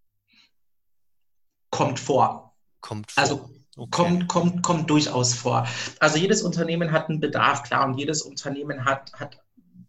[1.71, 2.57] Kommt vor.
[2.81, 3.23] Kommt vor.
[3.23, 3.91] Also okay.
[3.91, 5.67] kommt, kommt, kommt durchaus vor.
[6.01, 9.39] Also jedes Unternehmen hat einen Bedarf, klar, und jedes Unternehmen hat, hat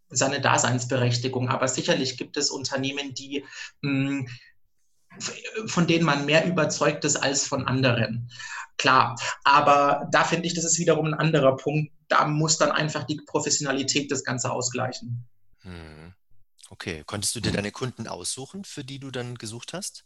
[0.10, 1.50] seine Daseinsberechtigung.
[1.50, 3.46] Aber sicherlich gibt es Unternehmen, die
[3.82, 4.30] mh, hm,
[5.68, 8.30] von denen man mehr überzeugt ist als von anderen.
[8.78, 11.92] Klar, aber da finde ich, das ist wiederum ein anderer Punkt.
[12.08, 15.28] Da muss dann einfach die Professionalität das Ganze ausgleichen.
[15.62, 16.14] Hm.
[16.70, 20.04] Okay, konntest du dir deine Kunden aussuchen, für die du dann gesucht hast?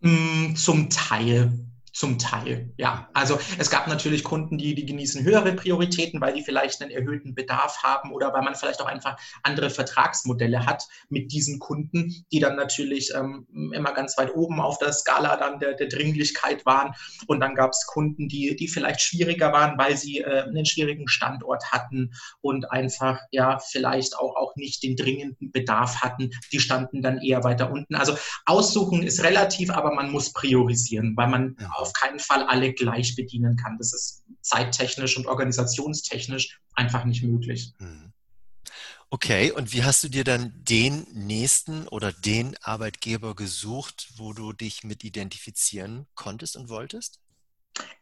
[0.00, 1.66] Hm, zum Teil.
[1.92, 3.10] Zum Teil, ja.
[3.12, 7.34] Also es gab natürlich Kunden, die, die genießen höhere Prioritäten, weil die vielleicht einen erhöhten
[7.34, 12.40] Bedarf haben oder weil man vielleicht auch einfach andere Vertragsmodelle hat mit diesen Kunden, die
[12.40, 16.94] dann natürlich ähm, immer ganz weit oben auf der Skala dann der, der Dringlichkeit waren.
[17.26, 21.08] Und dann gab es Kunden, die, die vielleicht schwieriger waren, weil sie äh, einen schwierigen
[21.08, 26.30] Standort hatten und einfach ja vielleicht auch, auch nicht den dringenden Bedarf hatten.
[26.52, 27.96] Die standen dann eher weiter unten.
[27.96, 32.72] Also aussuchen ist relativ, aber man muss priorisieren, weil man ja auf keinen Fall alle
[32.72, 33.76] gleich bedienen kann.
[33.78, 37.72] Das ist zeittechnisch und organisationstechnisch einfach nicht möglich.
[37.78, 38.12] Hm.
[39.10, 44.54] Okay, und wie hast du dir dann den nächsten oder den Arbeitgeber gesucht, wo du
[44.54, 47.20] dich mit identifizieren konntest und wolltest?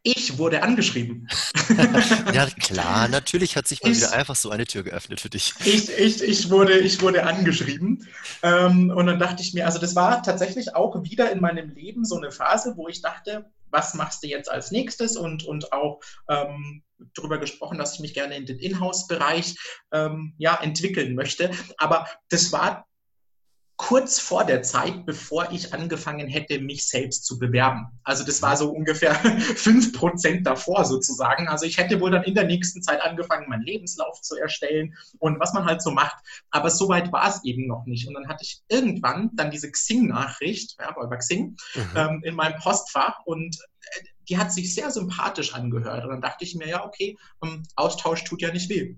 [0.03, 1.29] Ich wurde angeschrieben.
[2.33, 5.53] ja, klar, natürlich hat sich mal ich, wieder einfach so eine Tür geöffnet für dich.
[5.65, 8.07] Ich, ich, ich, wurde, ich wurde angeschrieben.
[8.43, 12.05] Ähm, und dann dachte ich mir, also das war tatsächlich auch wieder in meinem Leben
[12.05, 15.17] so eine Phase, wo ich dachte, was machst du jetzt als nächstes?
[15.17, 16.83] Und, und auch ähm,
[17.15, 19.57] darüber gesprochen, dass ich mich gerne in den Inhouse-Bereich
[19.93, 21.51] ähm, ja, entwickeln möchte.
[21.79, 22.87] Aber das war
[23.81, 27.87] kurz vor der Zeit, bevor ich angefangen hätte, mich selbst zu bewerben.
[28.05, 29.15] Also das war so ungefähr
[29.57, 31.49] fünf Prozent davor sozusagen.
[31.49, 35.41] Also ich hätte wohl dann in der nächsten Zeit angefangen, meinen Lebenslauf zu erstellen und
[35.41, 36.15] was man halt so macht.
[36.51, 38.07] Aber so weit war es eben noch nicht.
[38.07, 41.97] Und dann hatte ich irgendwann dann diese Xing-Nachricht, ja, über Xing, mhm.
[41.97, 46.05] ähm, in meinem Postfach und äh, die hat sich sehr sympathisch angehört.
[46.05, 48.97] Und dann dachte ich mir, ja, okay, ähm, Austausch tut ja nicht weh.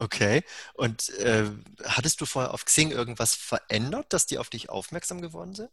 [0.00, 0.42] Okay.
[0.72, 1.44] Und äh,
[1.84, 5.70] hattest du vorher auf Xing irgendwas verändert, dass die auf dich aufmerksam geworden sind?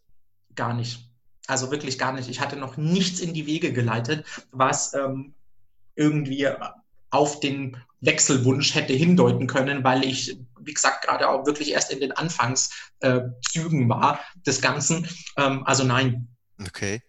[0.53, 1.09] Gar nicht.
[1.47, 2.29] Also wirklich gar nicht.
[2.29, 5.33] Ich hatte noch nichts in die Wege geleitet, was ähm,
[5.95, 6.45] irgendwie
[7.09, 12.01] auf den Wechselwunsch hätte hindeuten können, weil ich, wie gesagt, gerade auch wirklich erst in
[12.01, 15.07] den Anfangszügen äh, war des Ganzen.
[15.37, 16.27] Ähm, also nein.
[16.59, 17.01] Okay.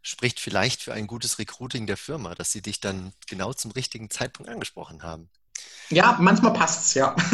[0.00, 4.10] Spricht vielleicht für ein gutes Recruiting der Firma, dass sie dich dann genau zum richtigen
[4.10, 5.28] Zeitpunkt angesprochen haben.
[5.90, 7.14] Ja, manchmal passt es, ja.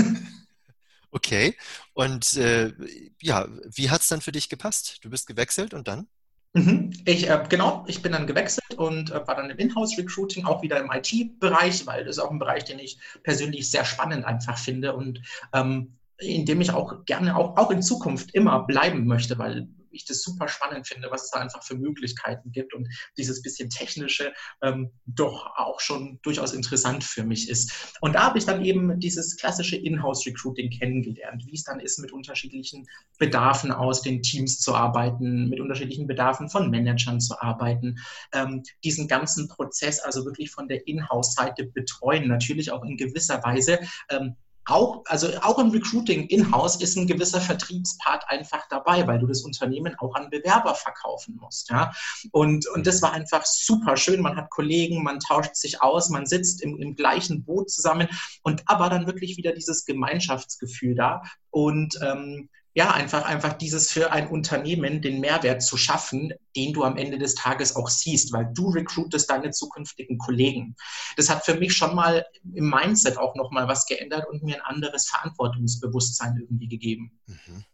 [1.10, 1.56] Okay.
[1.94, 2.72] Und äh,
[3.20, 4.98] ja, wie hat es dann für dich gepasst?
[5.02, 6.06] Du bist gewechselt und dann?
[6.54, 6.92] Mhm.
[7.04, 10.80] Ich, äh, genau, ich bin dann gewechselt und äh, war dann im Inhouse-Recruiting, auch wieder
[10.80, 14.94] im IT-Bereich, weil das ist auch ein Bereich, den ich persönlich sehr spannend einfach finde
[14.94, 19.68] und ähm, in dem ich auch gerne auch, auch in Zukunft immer bleiben möchte, weil
[19.98, 23.70] ich das super spannend finde, was es da einfach für Möglichkeiten gibt und dieses bisschen
[23.70, 24.32] technische
[24.62, 27.94] ähm, doch auch schon durchaus interessant für mich ist.
[28.00, 32.12] Und da habe ich dann eben dieses klassische Inhouse-Recruiting kennengelernt, wie es dann ist, mit
[32.12, 32.86] unterschiedlichen
[33.18, 37.96] Bedarfen aus den Teams zu arbeiten, mit unterschiedlichen Bedarfen von Managern zu arbeiten,
[38.32, 43.80] ähm, diesen ganzen Prozess also wirklich von der Inhouse-Seite betreuen, natürlich auch in gewisser Weise
[44.10, 44.36] ähm,
[44.68, 49.42] auch, also auch im Recruiting in-house ist ein gewisser Vertriebspart einfach dabei, weil du das
[49.42, 51.70] Unternehmen auch an Bewerber verkaufen musst.
[51.70, 51.92] Ja?
[52.32, 54.20] Und, und das war einfach super schön.
[54.20, 58.08] Man hat Kollegen, man tauscht sich aus, man sitzt im, im gleichen Boot zusammen
[58.42, 61.22] und war dann wirklich wieder dieses Gemeinschaftsgefühl da.
[61.50, 66.84] Und ähm, ja, einfach, einfach dieses für ein Unternehmen den Mehrwert zu schaffen, den du
[66.84, 70.76] am Ende des Tages auch siehst, weil du recruitest deine zukünftigen Kollegen.
[71.16, 74.76] Das hat für mich schon mal im Mindset auch nochmal was geändert und mir ein
[74.76, 77.18] anderes Verantwortungsbewusstsein irgendwie gegeben.
[77.26, 77.64] Mhm.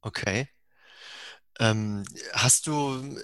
[0.00, 0.48] Okay.
[1.58, 3.18] Ähm, hast du,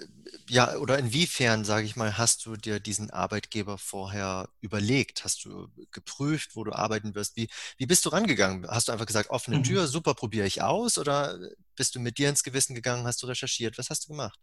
[0.49, 5.23] ja, oder inwiefern, sage ich mal, hast du dir diesen Arbeitgeber vorher überlegt?
[5.23, 7.35] Hast du geprüft, wo du arbeiten wirst?
[7.35, 8.67] Wie, wie bist du rangegangen?
[8.67, 9.63] Hast du einfach gesagt, offene mhm.
[9.63, 10.97] Tür, super, probiere ich aus?
[10.97, 11.37] Oder
[11.75, 13.77] bist du mit dir ins Gewissen gegangen, hast du recherchiert?
[13.77, 14.39] Was hast du gemacht?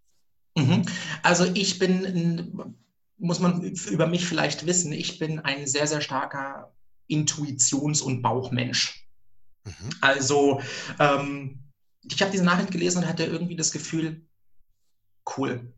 [0.56, 0.82] Mhm.
[1.22, 2.76] Also ich bin,
[3.18, 6.74] muss man über mich vielleicht wissen, ich bin ein sehr, sehr starker
[7.08, 9.08] Intuitions- und Bauchmensch.
[9.64, 9.90] Mhm.
[10.00, 10.62] Also
[10.98, 11.69] ähm,
[12.02, 14.22] ich habe diese Nachricht gelesen und hatte irgendwie das Gefühl,
[15.36, 15.72] cool.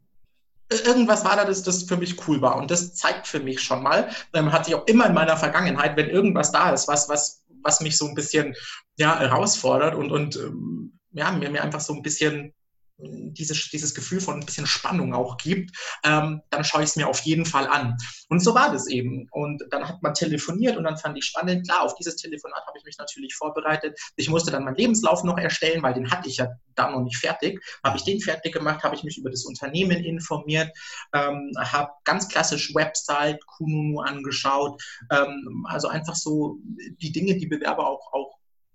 [0.70, 2.56] Irgendwas war da, das, das für mich cool war.
[2.56, 5.96] Und das zeigt für mich schon mal, ähm, hatte ich auch immer in meiner Vergangenheit,
[5.96, 8.54] wenn irgendwas da ist, was, was, was mich so ein bisschen
[8.96, 12.54] ja, herausfordert und, und ähm, ja, mir, mir einfach so ein bisschen
[13.02, 17.08] dieses, dieses Gefühl von ein bisschen Spannung auch gibt, ähm, dann schaue ich es mir
[17.08, 17.96] auf jeden Fall an.
[18.28, 19.28] Und so war das eben.
[19.30, 21.66] Und dann hat man telefoniert und dann fand ich spannend.
[21.66, 23.98] Klar, auf dieses Telefonat habe ich mich natürlich vorbereitet.
[24.16, 27.16] Ich musste dann meinen Lebenslauf noch erstellen, weil den hatte ich ja da noch nicht
[27.16, 27.62] fertig.
[27.84, 30.70] Habe ich den fertig gemacht, habe ich mich über das Unternehmen informiert,
[31.12, 34.82] ähm, habe ganz klassisch Website, Kununu angeschaut.
[35.10, 36.58] Ähm, also einfach so
[37.00, 38.31] die Dinge, die Bewerber auch, auch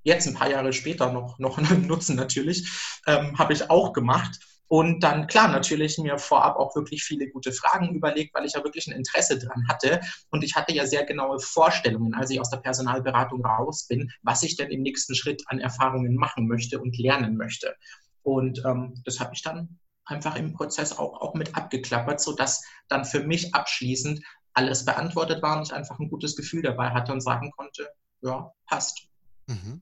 [0.07, 2.71] jetzt ein paar Jahre später noch, noch nutzen natürlich,
[3.05, 4.39] ähm, habe ich auch gemacht.
[4.69, 8.63] Und dann, klar, natürlich mir vorab auch wirklich viele gute Fragen überlegt, weil ich ja
[8.63, 10.01] wirklich ein Interesse dran hatte.
[10.29, 14.43] Und ich hatte ja sehr genaue Vorstellungen, als ich aus der Personalberatung raus bin, was
[14.43, 17.75] ich denn im nächsten Schritt an Erfahrungen machen möchte und lernen möchte.
[18.23, 23.05] Und ähm, das habe ich dann einfach im Prozess auch, auch mit abgeklappert, sodass dann
[23.05, 24.21] für mich abschließend
[24.53, 27.89] alles beantwortet war und ich einfach ein gutes Gefühl dabei hatte und sagen konnte,
[28.21, 29.07] ja, passt.
[29.47, 29.81] Mhm.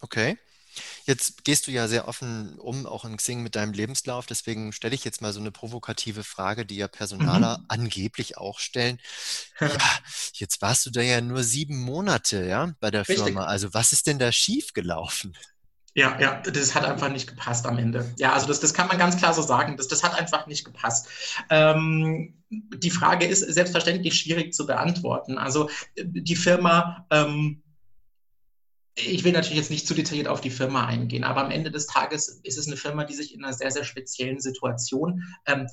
[0.00, 0.38] Okay.
[1.06, 4.26] Jetzt gehst du ja sehr offen um, auch in Xing mit deinem Lebenslauf.
[4.26, 7.64] Deswegen stelle ich jetzt mal so eine provokative Frage, die ja Personaler mhm.
[7.68, 8.98] angeblich auch stellen.
[9.60, 9.68] Ja,
[10.34, 13.24] jetzt warst du da ja nur sieben Monate, ja, bei der Richtig.
[13.24, 13.44] Firma.
[13.44, 15.36] Also was ist denn da schiefgelaufen?
[15.96, 18.12] Ja, ja, das hat einfach nicht gepasst am Ende.
[18.18, 19.76] Ja, also das, das kann man ganz klar so sagen.
[19.76, 21.06] Das, das hat einfach nicht gepasst.
[21.50, 25.38] Ähm, die Frage ist selbstverständlich schwierig zu beantworten.
[25.38, 27.62] Also die Firma ähm,
[28.96, 31.86] ich will natürlich jetzt nicht zu detailliert auf die Firma eingehen, aber am Ende des
[31.86, 35.66] Tages ist es eine Firma, die sich in einer sehr, sehr speziellen Situation ähm,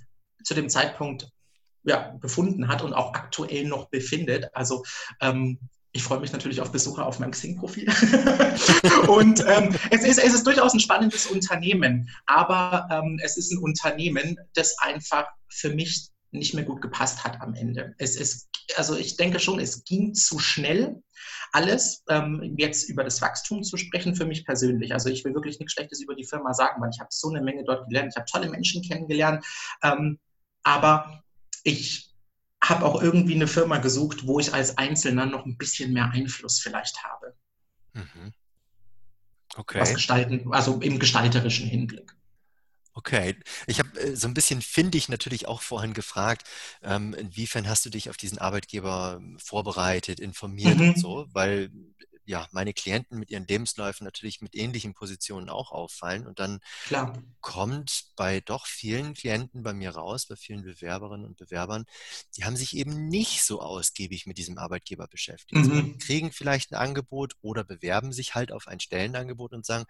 [0.43, 1.29] zu dem Zeitpunkt
[1.84, 4.49] ja, befunden hat und auch aktuell noch befindet.
[4.53, 4.84] Also
[5.19, 5.60] ähm,
[5.93, 7.88] ich freue mich natürlich auf Besucher auf meinem Xing-Profil.
[9.07, 13.57] und ähm, es, ist, es ist durchaus ein spannendes Unternehmen, aber ähm, es ist ein
[13.57, 17.94] Unternehmen, das einfach für mich nicht mehr gut gepasst hat am Ende.
[17.98, 21.02] Es ist, also ich denke schon, es ging zu schnell
[21.52, 24.94] alles, ähm, jetzt über das Wachstum zu sprechen, für mich persönlich.
[24.94, 27.41] Also ich will wirklich nichts Schlechtes über die Firma sagen, weil ich habe so eine
[27.41, 28.13] Menge dort gelernt.
[28.13, 29.46] Ich habe tolle Menschen kennengelernt,
[29.84, 30.20] ähm,
[30.63, 31.24] aber
[31.63, 32.13] ich
[32.63, 36.60] habe auch irgendwie eine Firma gesucht, wo ich als Einzelner noch ein bisschen mehr Einfluss
[36.60, 37.36] vielleicht habe.
[37.94, 38.34] Mhm.
[39.56, 39.80] Okay.
[39.80, 42.15] Was gestalten, also im gestalterischen Hinblick.
[42.93, 46.47] Okay, ich habe äh, so ein bisschen findig natürlich auch vorhin gefragt,
[46.82, 50.97] ähm, inwiefern hast du dich auf diesen Arbeitgeber vorbereitet, informiert und Mhm.
[50.97, 51.71] so, weil
[52.25, 56.28] ja, meine Klienten mit ihren Lebensläufen natürlich mit ähnlichen Positionen auch auffallen.
[56.28, 57.24] Und dann Klar.
[57.41, 61.86] kommt bei doch vielen Klienten bei mir raus, bei vielen Bewerberinnen und Bewerbern,
[62.38, 65.99] die haben sich eben nicht so ausgiebig mit diesem Arbeitgeber beschäftigt, sondern Mhm.
[65.99, 69.86] kriegen vielleicht ein Angebot oder bewerben sich halt auf ein Stellenangebot und sagen,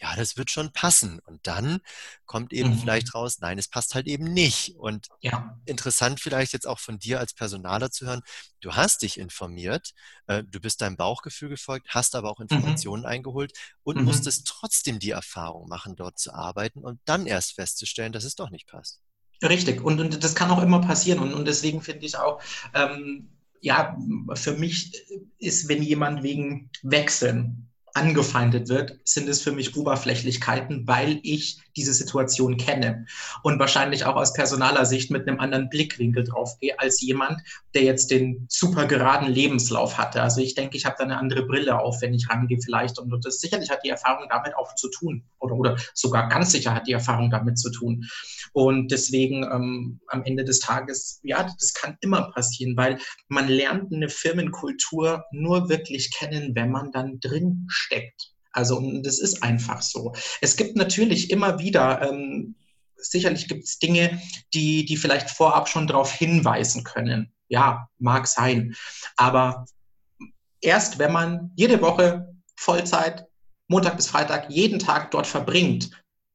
[0.00, 1.20] ja, das wird schon passen.
[1.26, 1.80] Und dann
[2.26, 2.74] kommt eben Mhm.
[2.74, 4.74] vielleicht raus, nein, es passt halt eben nicht.
[4.76, 5.56] Und Ja.
[5.66, 8.22] interessant vielleicht jetzt auch von dir als Personaler zu hören,
[8.60, 9.92] du hast dich informiert,
[10.26, 12.90] äh, du bist deinem Bauchgefühl gefolgt, hast aber auch Mhm.
[12.90, 14.02] Informationen eingeholt und Mhm.
[14.02, 18.50] musstest trotzdem die Erfahrung machen, dort zu arbeiten und dann erst festzustellen, dass es doch
[18.50, 19.00] nicht passt.
[19.42, 19.82] Richtig.
[19.82, 21.18] Und, und das kann auch immer passieren.
[21.20, 22.40] Und, und deswegen finde ich auch,
[22.74, 23.30] ähm,
[23.62, 23.96] ja,
[24.34, 24.92] für mich
[25.38, 31.92] ist, wenn jemand wegen Wechseln angefeindet wird, sind es für mich Oberflächlichkeiten, weil ich diese
[31.92, 33.06] Situation kenne
[33.42, 37.40] und wahrscheinlich auch aus personaler Sicht mit einem anderen Blickwinkel draufgehe als jemand,
[37.74, 40.22] der jetzt den super geraden Lebenslauf hatte.
[40.22, 43.24] Also ich denke, ich habe da eine andere Brille auf, wenn ich rangehe vielleicht und
[43.24, 46.86] das sicherlich hat die Erfahrung damit auch zu tun oder, oder sogar ganz sicher hat
[46.86, 48.06] die Erfahrung damit zu tun.
[48.52, 53.92] Und deswegen ähm, am Ende des Tages, ja, das kann immer passieren, weil man lernt
[53.92, 58.32] eine Firmenkultur nur wirklich kennen, wenn man dann drin steckt.
[58.52, 60.12] Also das ist einfach so.
[60.40, 62.56] Es gibt natürlich immer wieder, ähm,
[62.96, 64.20] sicherlich gibt es Dinge,
[64.54, 67.32] die, die vielleicht vorab schon darauf hinweisen können.
[67.48, 68.74] Ja, mag sein.
[69.16, 69.66] Aber
[70.60, 73.26] erst wenn man jede Woche Vollzeit,
[73.68, 75.90] Montag bis Freitag, jeden Tag dort verbringt,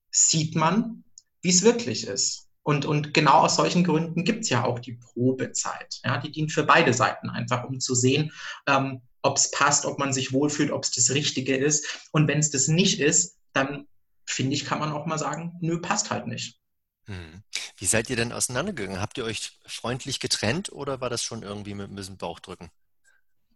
[0.09, 1.03] sieht man,
[1.41, 2.44] wie es wirklich ist.
[2.65, 5.99] Und, und genau aus solchen Gründen gibt es ja auch die Probezeit.
[6.03, 8.31] Ja, die dient für beide Seiten einfach, um zu sehen,
[8.65, 12.07] ähm, ob es passt, ob man sich wohlfühlt, ob es das Richtige ist.
[12.11, 13.87] Und wenn es das nicht ist, dann
[14.25, 16.59] finde ich, kann man auch mal sagen, nö, passt halt nicht.
[17.05, 17.43] Hm.
[17.77, 18.99] Wie seid ihr denn auseinandergegangen?
[18.99, 22.71] Habt ihr euch freundlich getrennt oder war das schon irgendwie mit ein bisschen Bauchdrücken?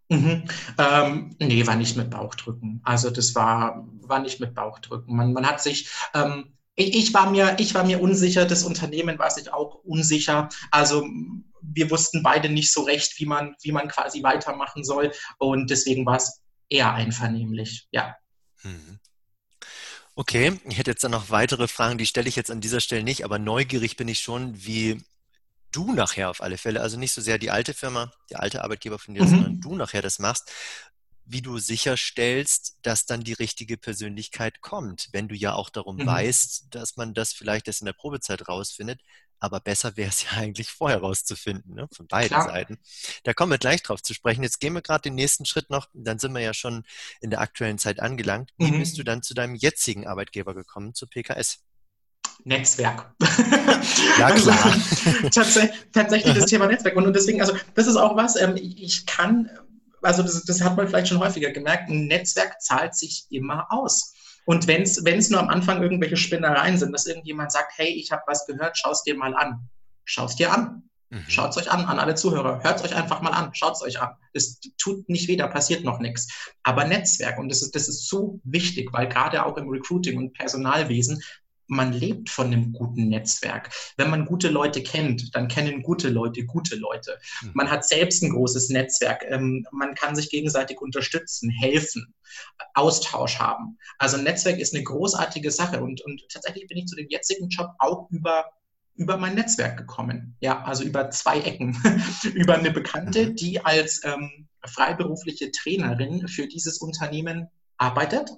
[0.08, 0.44] Mhm.
[0.78, 2.80] Ähm, nee, war nicht mit Bauchdrücken.
[2.84, 5.16] Also das war, war nicht mit Bauchdrücken.
[5.16, 9.18] Man, man hat sich, ähm, ich, ich, war mir, ich war mir unsicher, das Unternehmen
[9.18, 10.48] war sich auch unsicher.
[10.70, 11.06] Also
[11.62, 15.12] wir wussten beide nicht so recht, wie man, wie man quasi weitermachen soll.
[15.38, 18.16] Und deswegen war es eher einvernehmlich, ja.
[18.62, 18.98] Hm.
[20.14, 23.02] Okay, ich hätte jetzt dann noch weitere Fragen, die stelle ich jetzt an dieser Stelle
[23.02, 25.02] nicht, aber neugierig bin ich schon, wie
[25.72, 28.98] du nachher auf alle Fälle, also nicht so sehr die alte Firma, der alte Arbeitgeber
[28.98, 29.28] von dir, mhm.
[29.28, 30.50] sondern du nachher das machst,
[31.32, 36.06] wie du sicherstellst, dass dann die richtige Persönlichkeit kommt, wenn du ja auch darum mhm.
[36.06, 39.00] weißt, dass man das vielleicht erst in der Probezeit rausfindet,
[39.38, 41.88] aber besser wäre es ja eigentlich vorher rauszufinden, ne?
[41.92, 42.48] von beiden Klar.
[42.48, 42.78] Seiten.
[43.24, 44.42] Da kommen wir gleich drauf zu sprechen.
[44.42, 46.84] Jetzt gehen wir gerade den nächsten Schritt noch, dann sind wir ja schon
[47.20, 48.50] in der aktuellen Zeit angelangt.
[48.58, 48.80] Wie mhm.
[48.80, 51.58] bist du dann zu deinem jetzigen Arbeitgeber gekommen, zu PKS?
[52.44, 53.12] Netzwerk.
[54.18, 54.64] Ja, klar.
[54.64, 55.60] also,
[55.92, 56.96] tatsächlich das Thema Netzwerk.
[56.96, 59.48] Und, deswegen, also das ist auch was, ähm, ich kann,
[60.02, 64.14] also das, das hat man vielleicht schon häufiger gemerkt, ein Netzwerk zahlt sich immer aus.
[64.44, 68.22] Und wenn es nur am Anfang irgendwelche Spinnereien sind, dass irgendjemand sagt, hey, ich habe
[68.26, 69.68] was gehört, schau es dir mal an.
[70.04, 70.90] Schau es dir an.
[71.10, 71.24] Mhm.
[71.28, 72.62] Schaut es euch an, an alle Zuhörer.
[72.62, 73.52] Hört es euch einfach mal an.
[73.52, 74.14] Schaut es euch an.
[74.32, 76.28] Es tut nicht weh, da passiert noch nichts.
[76.62, 80.32] Aber Netzwerk, und das ist, das ist so wichtig, weil gerade auch im Recruiting und
[80.32, 81.20] Personalwesen
[81.70, 83.70] man lebt von einem guten Netzwerk.
[83.96, 87.18] Wenn man gute Leute kennt, dann kennen gute Leute gute Leute.
[87.42, 87.50] Mhm.
[87.54, 89.24] Man hat selbst ein großes Netzwerk.
[89.28, 92.14] Ähm, man kann sich gegenseitig unterstützen, helfen,
[92.74, 93.78] Austausch haben.
[93.98, 97.48] Also ein Netzwerk ist eine großartige Sache und, und tatsächlich bin ich zu dem jetzigen
[97.48, 98.46] Job auch über
[98.96, 100.36] über mein Netzwerk gekommen.
[100.40, 101.74] Ja, also über zwei Ecken.
[102.34, 107.48] über eine Bekannte, die als ähm, freiberufliche Trainerin für dieses Unternehmen
[107.80, 108.30] arbeitet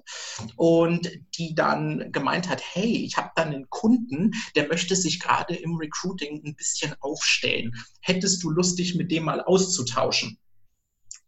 [0.55, 5.55] und die dann gemeint hat, hey, ich habe da einen Kunden, der möchte sich gerade
[5.55, 7.73] im Recruiting ein bisschen aufstellen.
[8.01, 10.37] Hättest du Lust, dich mit dem mal auszutauschen?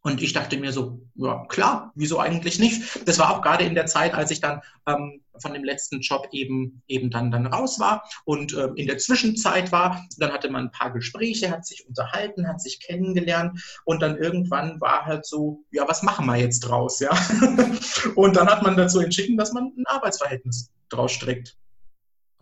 [0.01, 3.07] Und ich dachte mir so, ja klar, wieso eigentlich nicht?
[3.07, 6.27] Das war auch gerade in der Zeit, als ich dann ähm, von dem letzten Job
[6.31, 10.03] eben eben dann dann raus war und ähm, in der Zwischenzeit war.
[10.17, 14.79] Dann hatte man ein paar Gespräche, hat sich unterhalten, hat sich kennengelernt und dann irgendwann
[14.81, 17.11] war halt so, ja, was machen wir jetzt draus, ja?
[18.15, 21.57] und dann hat man dazu entschieden, dass man ein Arbeitsverhältnis draus strickt.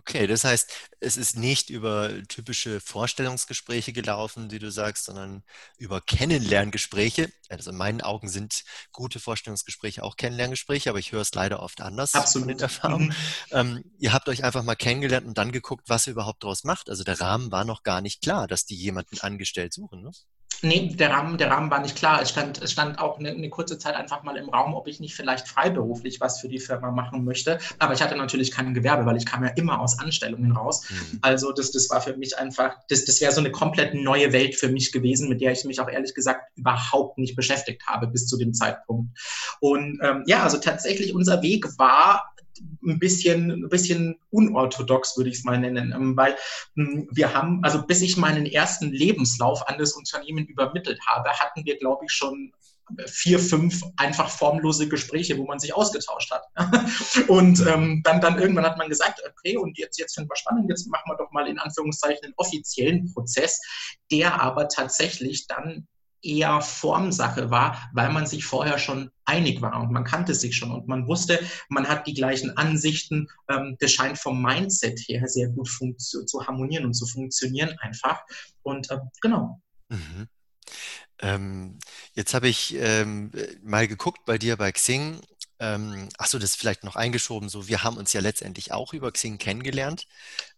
[0.06, 5.44] Okay, das heißt, es ist nicht über typische Vorstellungsgespräche gelaufen, die du sagst, sondern
[5.78, 7.32] über Kennenlerngespräche.
[7.48, 11.80] Also in meinen Augen sind gute Vorstellungsgespräche auch Kennenlerngespräche, aber ich höre es leider oft
[11.80, 12.44] anders Absolut.
[12.44, 13.08] von den Erfahrungen.
[13.08, 13.14] Mhm.
[13.52, 16.90] Ähm, ihr habt euch einfach mal kennengelernt und dann geguckt, was ihr überhaupt daraus macht.
[16.90, 20.02] Also der Rahmen war noch gar nicht klar, dass die jemanden angestellt suchen.
[20.02, 20.12] Ne?
[20.64, 22.22] Nee, der Rahmen, der Rahmen war nicht klar.
[22.22, 25.02] Es stand, es stand auch eine, eine, kurze Zeit einfach mal im Raum, ob ich
[25.02, 27.60] nicht vielleicht freiberuflich was für die Firma machen möchte.
[27.80, 30.90] Aber ich hatte natürlich kein Gewerbe, weil ich kam ja immer aus Anstellungen raus.
[30.90, 31.20] Mhm.
[31.22, 34.56] Also das, das war für mich einfach, das, das wäre so eine komplett neue Welt
[34.56, 38.26] für mich gewesen, mit der ich mich auch ehrlich gesagt überhaupt nicht beschäftigt habe bis
[38.28, 39.20] zu dem Zeitpunkt.
[39.60, 42.34] Und ähm, ja, also tatsächlich unser Weg war
[42.86, 46.36] ein bisschen, ein bisschen unorthodox, würde ich es mal nennen, ähm, weil
[46.76, 51.66] hm, wir haben, also bis ich meinen ersten Lebenslauf an das Unternehmen übermittelt habe, hatten
[51.66, 52.54] wir, glaube ich, schon
[53.08, 56.46] vier, fünf einfach formlose Gespräche, wo man sich ausgetauscht hat.
[57.28, 60.70] und ähm, dann, dann irgendwann hat man gesagt, okay, und jetzt, jetzt finden wir spannend,
[60.70, 63.62] jetzt machen wir doch mal in Anführungszeichen einen offiziellen Prozess,
[64.12, 65.88] der aber tatsächlich dann
[66.24, 70.72] eher Formsache war, weil man sich vorher schon einig war und man kannte sich schon
[70.72, 73.28] und man wusste, man hat die gleichen Ansichten.
[73.50, 78.22] Ähm, das scheint vom Mindset her sehr gut zu, harmonieren und zu funktionieren einfach.
[78.64, 79.62] Und äh, genau.
[79.90, 80.28] Mhm.
[81.20, 81.80] Ähm,
[82.14, 85.22] jetzt habe ich ähm, mal geguckt bei dir bei Xing.
[85.60, 87.48] Ähm, achso, das ist vielleicht noch eingeschoben.
[87.48, 90.08] So, wir haben uns ja letztendlich auch über Xing kennengelernt.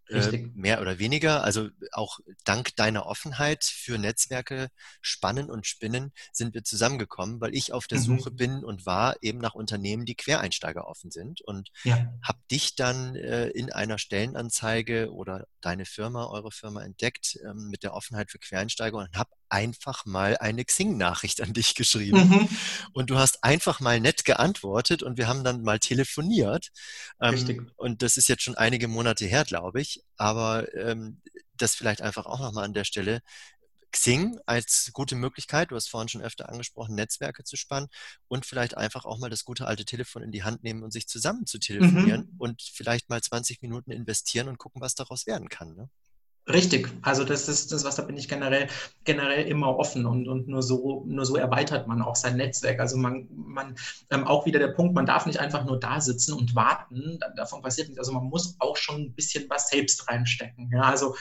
[0.09, 1.43] Äh, mehr oder weniger.
[1.43, 4.69] Also auch dank deiner Offenheit für Netzwerke
[5.01, 8.03] spannen und spinnen sind wir zusammengekommen, weil ich auf der mhm.
[8.03, 12.13] Suche bin und war eben nach Unternehmen, die Quereinsteiger offen sind und ja.
[12.21, 17.83] habe dich dann äh, in einer Stellenanzeige oder deine Firma, eure Firma entdeckt ähm, mit
[17.83, 22.29] der Offenheit für Quereinsteiger und habe einfach mal eine Xing-Nachricht an dich geschrieben.
[22.29, 22.49] Mhm.
[22.93, 26.71] Und du hast einfach mal nett geantwortet und wir haben dann mal telefoniert.
[27.21, 30.03] Ähm, und das ist jetzt schon einige Monate her, glaube ich.
[30.17, 31.21] Aber ähm,
[31.57, 33.21] das vielleicht einfach auch nochmal an der Stelle.
[33.91, 37.87] Xing als gute Möglichkeit, du hast vorhin schon öfter angesprochen, Netzwerke zu spannen
[38.27, 41.07] und vielleicht einfach auch mal das gute alte Telefon in die Hand nehmen und sich
[41.07, 42.37] zusammen zu telefonieren mhm.
[42.37, 45.75] und vielleicht mal 20 Minuten investieren und gucken, was daraus werden kann.
[45.75, 45.89] Ne?
[46.47, 48.67] Richtig, also das ist das, was da bin ich generell,
[49.03, 52.79] generell immer offen und, und nur so, nur so erweitert man auch sein Netzwerk.
[52.79, 53.75] Also man, man
[54.11, 57.63] ähm, auch wieder der Punkt, man darf nicht einfach nur da sitzen und warten, davon
[57.63, 57.97] passiert nichts.
[57.97, 60.69] Also man muss auch schon ein bisschen was selbst reinstecken.
[60.71, 61.15] Ja, also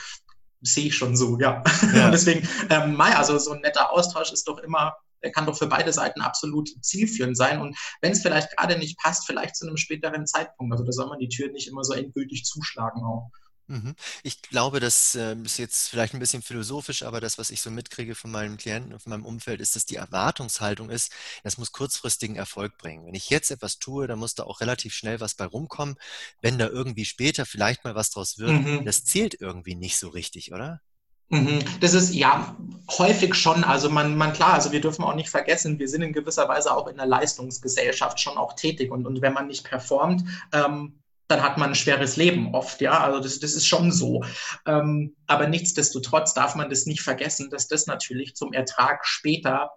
[0.61, 1.63] sehe ich schon so, ja.
[1.95, 2.11] ja.
[2.11, 5.67] Deswegen, ähm, Mai, also so ein netter Austausch ist doch immer, der kann doch für
[5.67, 7.59] beide Seiten absolut zielführend sein.
[7.61, 10.71] Und wenn es vielleicht gerade nicht passt, vielleicht zu einem späteren Zeitpunkt.
[10.71, 13.31] Also da soll man die Tür nicht immer so endgültig zuschlagen auch.
[13.67, 13.95] Mhm.
[14.23, 17.71] Ich glaube, das äh, ist jetzt vielleicht ein bisschen philosophisch, aber das, was ich so
[17.71, 21.11] mitkriege von meinen Klienten und von meinem Umfeld, ist, dass die Erwartungshaltung ist,
[21.43, 23.05] das muss kurzfristigen Erfolg bringen.
[23.05, 25.95] Wenn ich jetzt etwas tue, dann muss da auch relativ schnell was bei rumkommen.
[26.41, 28.85] Wenn da irgendwie später vielleicht mal was draus wird, mhm.
[28.85, 30.81] das zählt irgendwie nicht so richtig, oder?
[31.29, 31.59] Mhm.
[31.79, 32.55] Das ist ja
[32.99, 36.13] häufig schon, also man, man klar, also wir dürfen auch nicht vergessen, wir sind in
[36.13, 40.23] gewisser Weise auch in der Leistungsgesellschaft schon auch tätig und, und wenn man nicht performt,
[40.53, 42.99] ähm, dann hat man ein schweres Leben oft, ja.
[42.99, 44.23] Also das, das ist schon so.
[44.65, 49.71] Ähm, aber nichtsdestotrotz darf man das nicht vergessen, dass das natürlich zum Ertrag später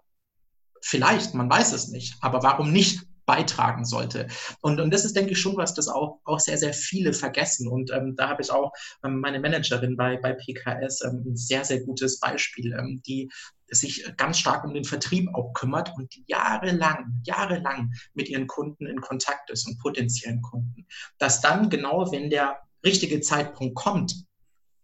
[0.81, 4.27] vielleicht, man weiß es nicht, aber warum nicht beitragen sollte.
[4.61, 7.67] Und, und das ist, denke ich, schon was, das auch, auch sehr, sehr viele vergessen.
[7.67, 8.71] Und ähm, da habe ich auch
[9.03, 13.29] ähm, meine Managerin bei, bei PKS ähm, ein sehr, sehr gutes Beispiel, ähm, die
[13.71, 19.01] sich ganz stark um den Vertrieb auch kümmert und jahrelang, jahrelang mit ihren Kunden in
[19.01, 20.87] Kontakt ist und potenziellen Kunden.
[21.17, 24.15] Dass dann genau, wenn der richtige Zeitpunkt kommt,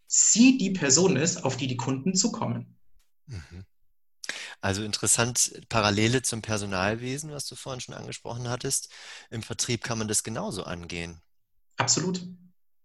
[0.06, 2.76] sie die Person ist, auf die die Kunden zukommen.
[3.26, 3.64] Mhm.
[4.60, 8.90] Also interessant, Parallele zum Personalwesen, was du vorhin schon angesprochen hattest.
[9.30, 11.20] Im Vertrieb kann man das genauso angehen.
[11.76, 12.26] Absolut.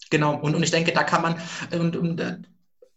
[0.10, 0.36] Genau.
[0.38, 1.42] Und, und ich denke, da kann man,
[1.72, 2.38] und, und äh,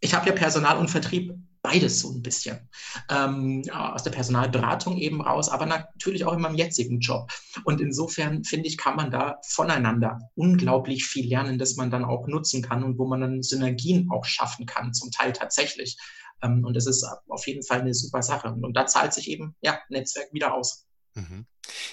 [0.01, 1.35] ich habe ja Personal und Vertrieb
[1.65, 2.69] beides so ein bisschen.
[3.09, 7.33] Ähm, aus der Personalberatung eben raus, aber natürlich auch in meinem jetzigen Job.
[7.65, 12.29] Und insofern finde ich, kann man da voneinander unglaublich viel lernen, das man dann auch
[12.29, 15.97] nutzen kann und wo man dann Synergien auch schaffen kann, zum Teil tatsächlich.
[16.43, 18.49] Ähm, und das ist auf jeden Fall eine super Sache.
[18.49, 20.85] Und da zahlt sich eben, ja, Netzwerk wieder aus.
[21.15, 21.47] Mhm.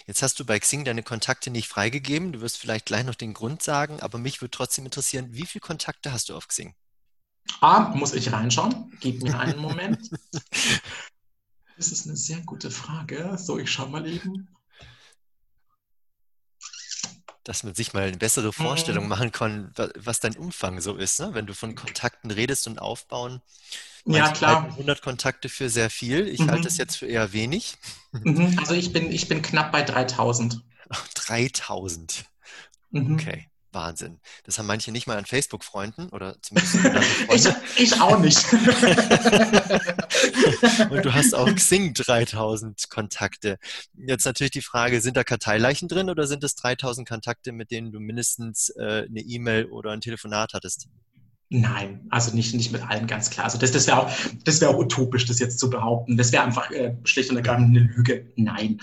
[0.06, 2.34] Jetzt hast du bei Xing deine Kontakte nicht freigegeben.
[2.34, 5.62] Du wirst vielleicht gleich noch den Grund sagen, aber mich würde trotzdem interessieren, wie viele
[5.62, 6.76] Kontakte hast du auf Xing?
[7.60, 8.92] Ah, muss ich reinschauen?
[9.00, 10.10] Gib mir einen Moment.
[11.78, 13.40] Das ist eine sehr gute Frage.
[13.40, 14.48] So, ich schaue mal eben
[17.44, 19.10] dass man sich mal eine bessere Vorstellung mhm.
[19.10, 21.34] machen kann, was dein Umfang so ist, ne?
[21.34, 23.42] wenn du von Kontakten redest und aufbauen.
[24.06, 24.66] Ja, klar.
[24.66, 26.28] 100 Kontakte für sehr viel.
[26.28, 26.52] Ich mhm.
[26.52, 27.78] halte es jetzt für eher wenig.
[28.12, 28.58] Mhm.
[28.60, 30.62] Also ich bin, ich bin knapp bei 3000.
[31.16, 32.26] 3000.
[32.92, 33.14] Mhm.
[33.14, 33.51] Okay.
[33.74, 34.20] Wahnsinn.
[34.44, 36.76] Das haben manche nicht mal an Facebook-Freunden oder zumindest
[37.34, 37.48] ich,
[37.84, 38.46] ich auch nicht.
[40.90, 43.58] Und du hast auch Xing 3000 Kontakte.
[43.96, 47.92] Jetzt natürlich die Frage, sind da Karteileichen drin oder sind es 3000 Kontakte, mit denen
[47.92, 50.88] du mindestens äh, eine E-Mail oder ein Telefonat hattest?
[51.54, 53.44] Nein, also nicht, nicht mit allen ganz klar.
[53.44, 54.12] Also das, das wäre auch,
[54.46, 56.16] das wäre auch utopisch, das jetzt zu behaupten.
[56.16, 58.32] Das wäre einfach äh, schlicht und ergreifend eine Lüge.
[58.38, 58.80] Nein.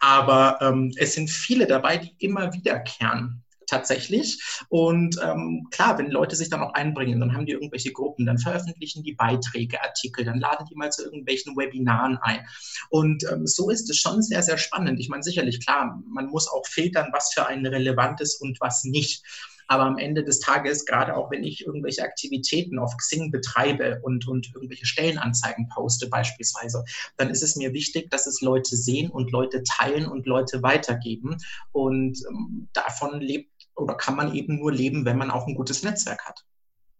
[0.00, 4.42] Aber ähm, es sind viele dabei, die immer wiederkehren tatsächlich.
[4.68, 8.38] Und ähm, klar, wenn Leute sich dann auch einbringen, dann haben die irgendwelche Gruppen, dann
[8.38, 12.46] veröffentlichen die Beiträge, Artikel, dann laden die mal zu irgendwelchen Webinaren ein.
[12.90, 15.00] Und ähm, so ist es schon sehr, sehr spannend.
[15.00, 18.84] Ich meine, sicherlich, klar, man muss auch filtern, was für einen relevant ist und was
[18.84, 19.22] nicht.
[19.70, 24.26] Aber am Ende des Tages, gerade auch wenn ich irgendwelche Aktivitäten auf Xing betreibe und,
[24.26, 26.84] und irgendwelche Stellenanzeigen poste beispielsweise,
[27.16, 31.36] dann ist es mir wichtig, dass es Leute sehen und Leute teilen und Leute weitergeben.
[31.70, 35.82] Und ähm, davon lebt oder kann man eben nur leben, wenn man auch ein gutes
[35.82, 36.44] Netzwerk hat.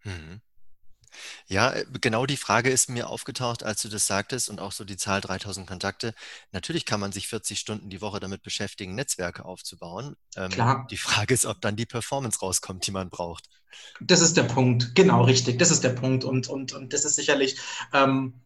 [0.05, 0.41] Mhm.
[1.47, 4.85] Ja, äh, genau die Frage ist mir aufgetaucht, als du das sagtest und auch so
[4.85, 6.14] die Zahl 3000 Kontakte.
[6.53, 10.16] Natürlich kann man sich 40 Stunden die Woche damit beschäftigen, Netzwerke aufzubauen.
[10.37, 10.87] Ähm, Klar.
[10.91, 13.49] Die Frage ist, ob dann die Performance rauskommt, die man braucht.
[14.01, 15.59] Das ist der Punkt, genau richtig.
[15.59, 17.59] Das ist der Punkt und, und, und das ist sicherlich
[17.93, 18.41] ähm,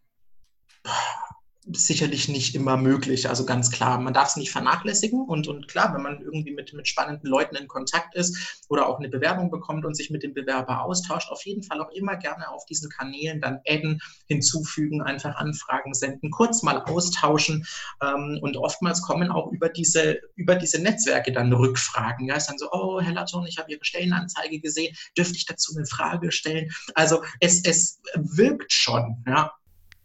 [1.71, 3.27] sicherlich nicht immer möglich.
[3.27, 5.25] Also ganz klar, man darf es nicht vernachlässigen.
[5.25, 8.99] Und, und klar, wenn man irgendwie mit, mit spannenden Leuten in Kontakt ist oder auch
[8.99, 12.49] eine Bewerbung bekommt und sich mit dem Bewerber austauscht, auf jeden Fall auch immer gerne
[12.49, 17.65] auf diesen Kanälen dann adden, hinzufügen, einfach Anfragen senden, kurz mal austauschen.
[18.01, 22.27] Ähm, und oftmals kommen auch über diese, über diese Netzwerke dann Rückfragen.
[22.27, 25.73] Ja, ist dann so, oh, Herr Latton, ich habe Ihre Stellenanzeige gesehen, dürfte ich dazu
[25.75, 26.69] eine Frage stellen?
[26.93, 29.51] Also es, es wirkt schon, ja.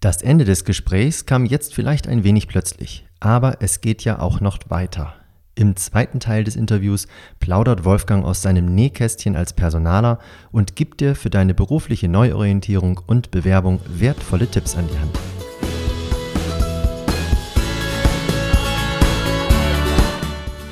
[0.00, 4.40] Das Ende des Gesprächs kam jetzt vielleicht ein wenig plötzlich, aber es geht ja auch
[4.40, 5.14] noch weiter.
[5.54, 7.06] Im zweiten Teil des Interviews
[7.38, 10.18] plaudert Wolfgang aus seinem Nähkästchen als Personaler
[10.52, 15.18] und gibt dir für deine berufliche Neuorientierung und Bewerbung wertvolle Tipps an die Hand.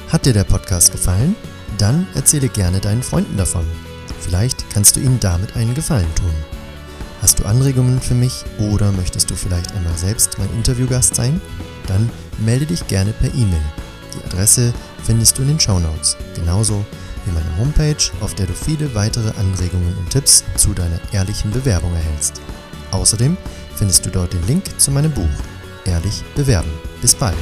[0.08, 1.36] Hat dir der Podcast gefallen?
[1.76, 3.66] Dann erzähle gerne deinen Freunden davon.
[4.20, 6.57] Vielleicht kannst du ihnen damit einen Gefallen tun.
[7.28, 11.42] Hast du Anregungen für mich oder möchtest du vielleicht einmal selbst mein Interviewgast sein?
[11.86, 12.08] Dann
[12.38, 13.60] melde dich gerne per E-Mail.
[14.14, 14.72] Die Adresse
[15.04, 16.86] findest du in den Show Notes, genauso
[17.26, 21.92] wie meine Homepage, auf der du viele weitere Anregungen und Tipps zu deiner ehrlichen Bewerbung
[21.92, 22.40] erhältst.
[22.92, 23.36] Außerdem
[23.76, 25.28] findest du dort den Link zu meinem Buch
[25.84, 26.70] Ehrlich bewerben.
[27.02, 27.36] Bis bald.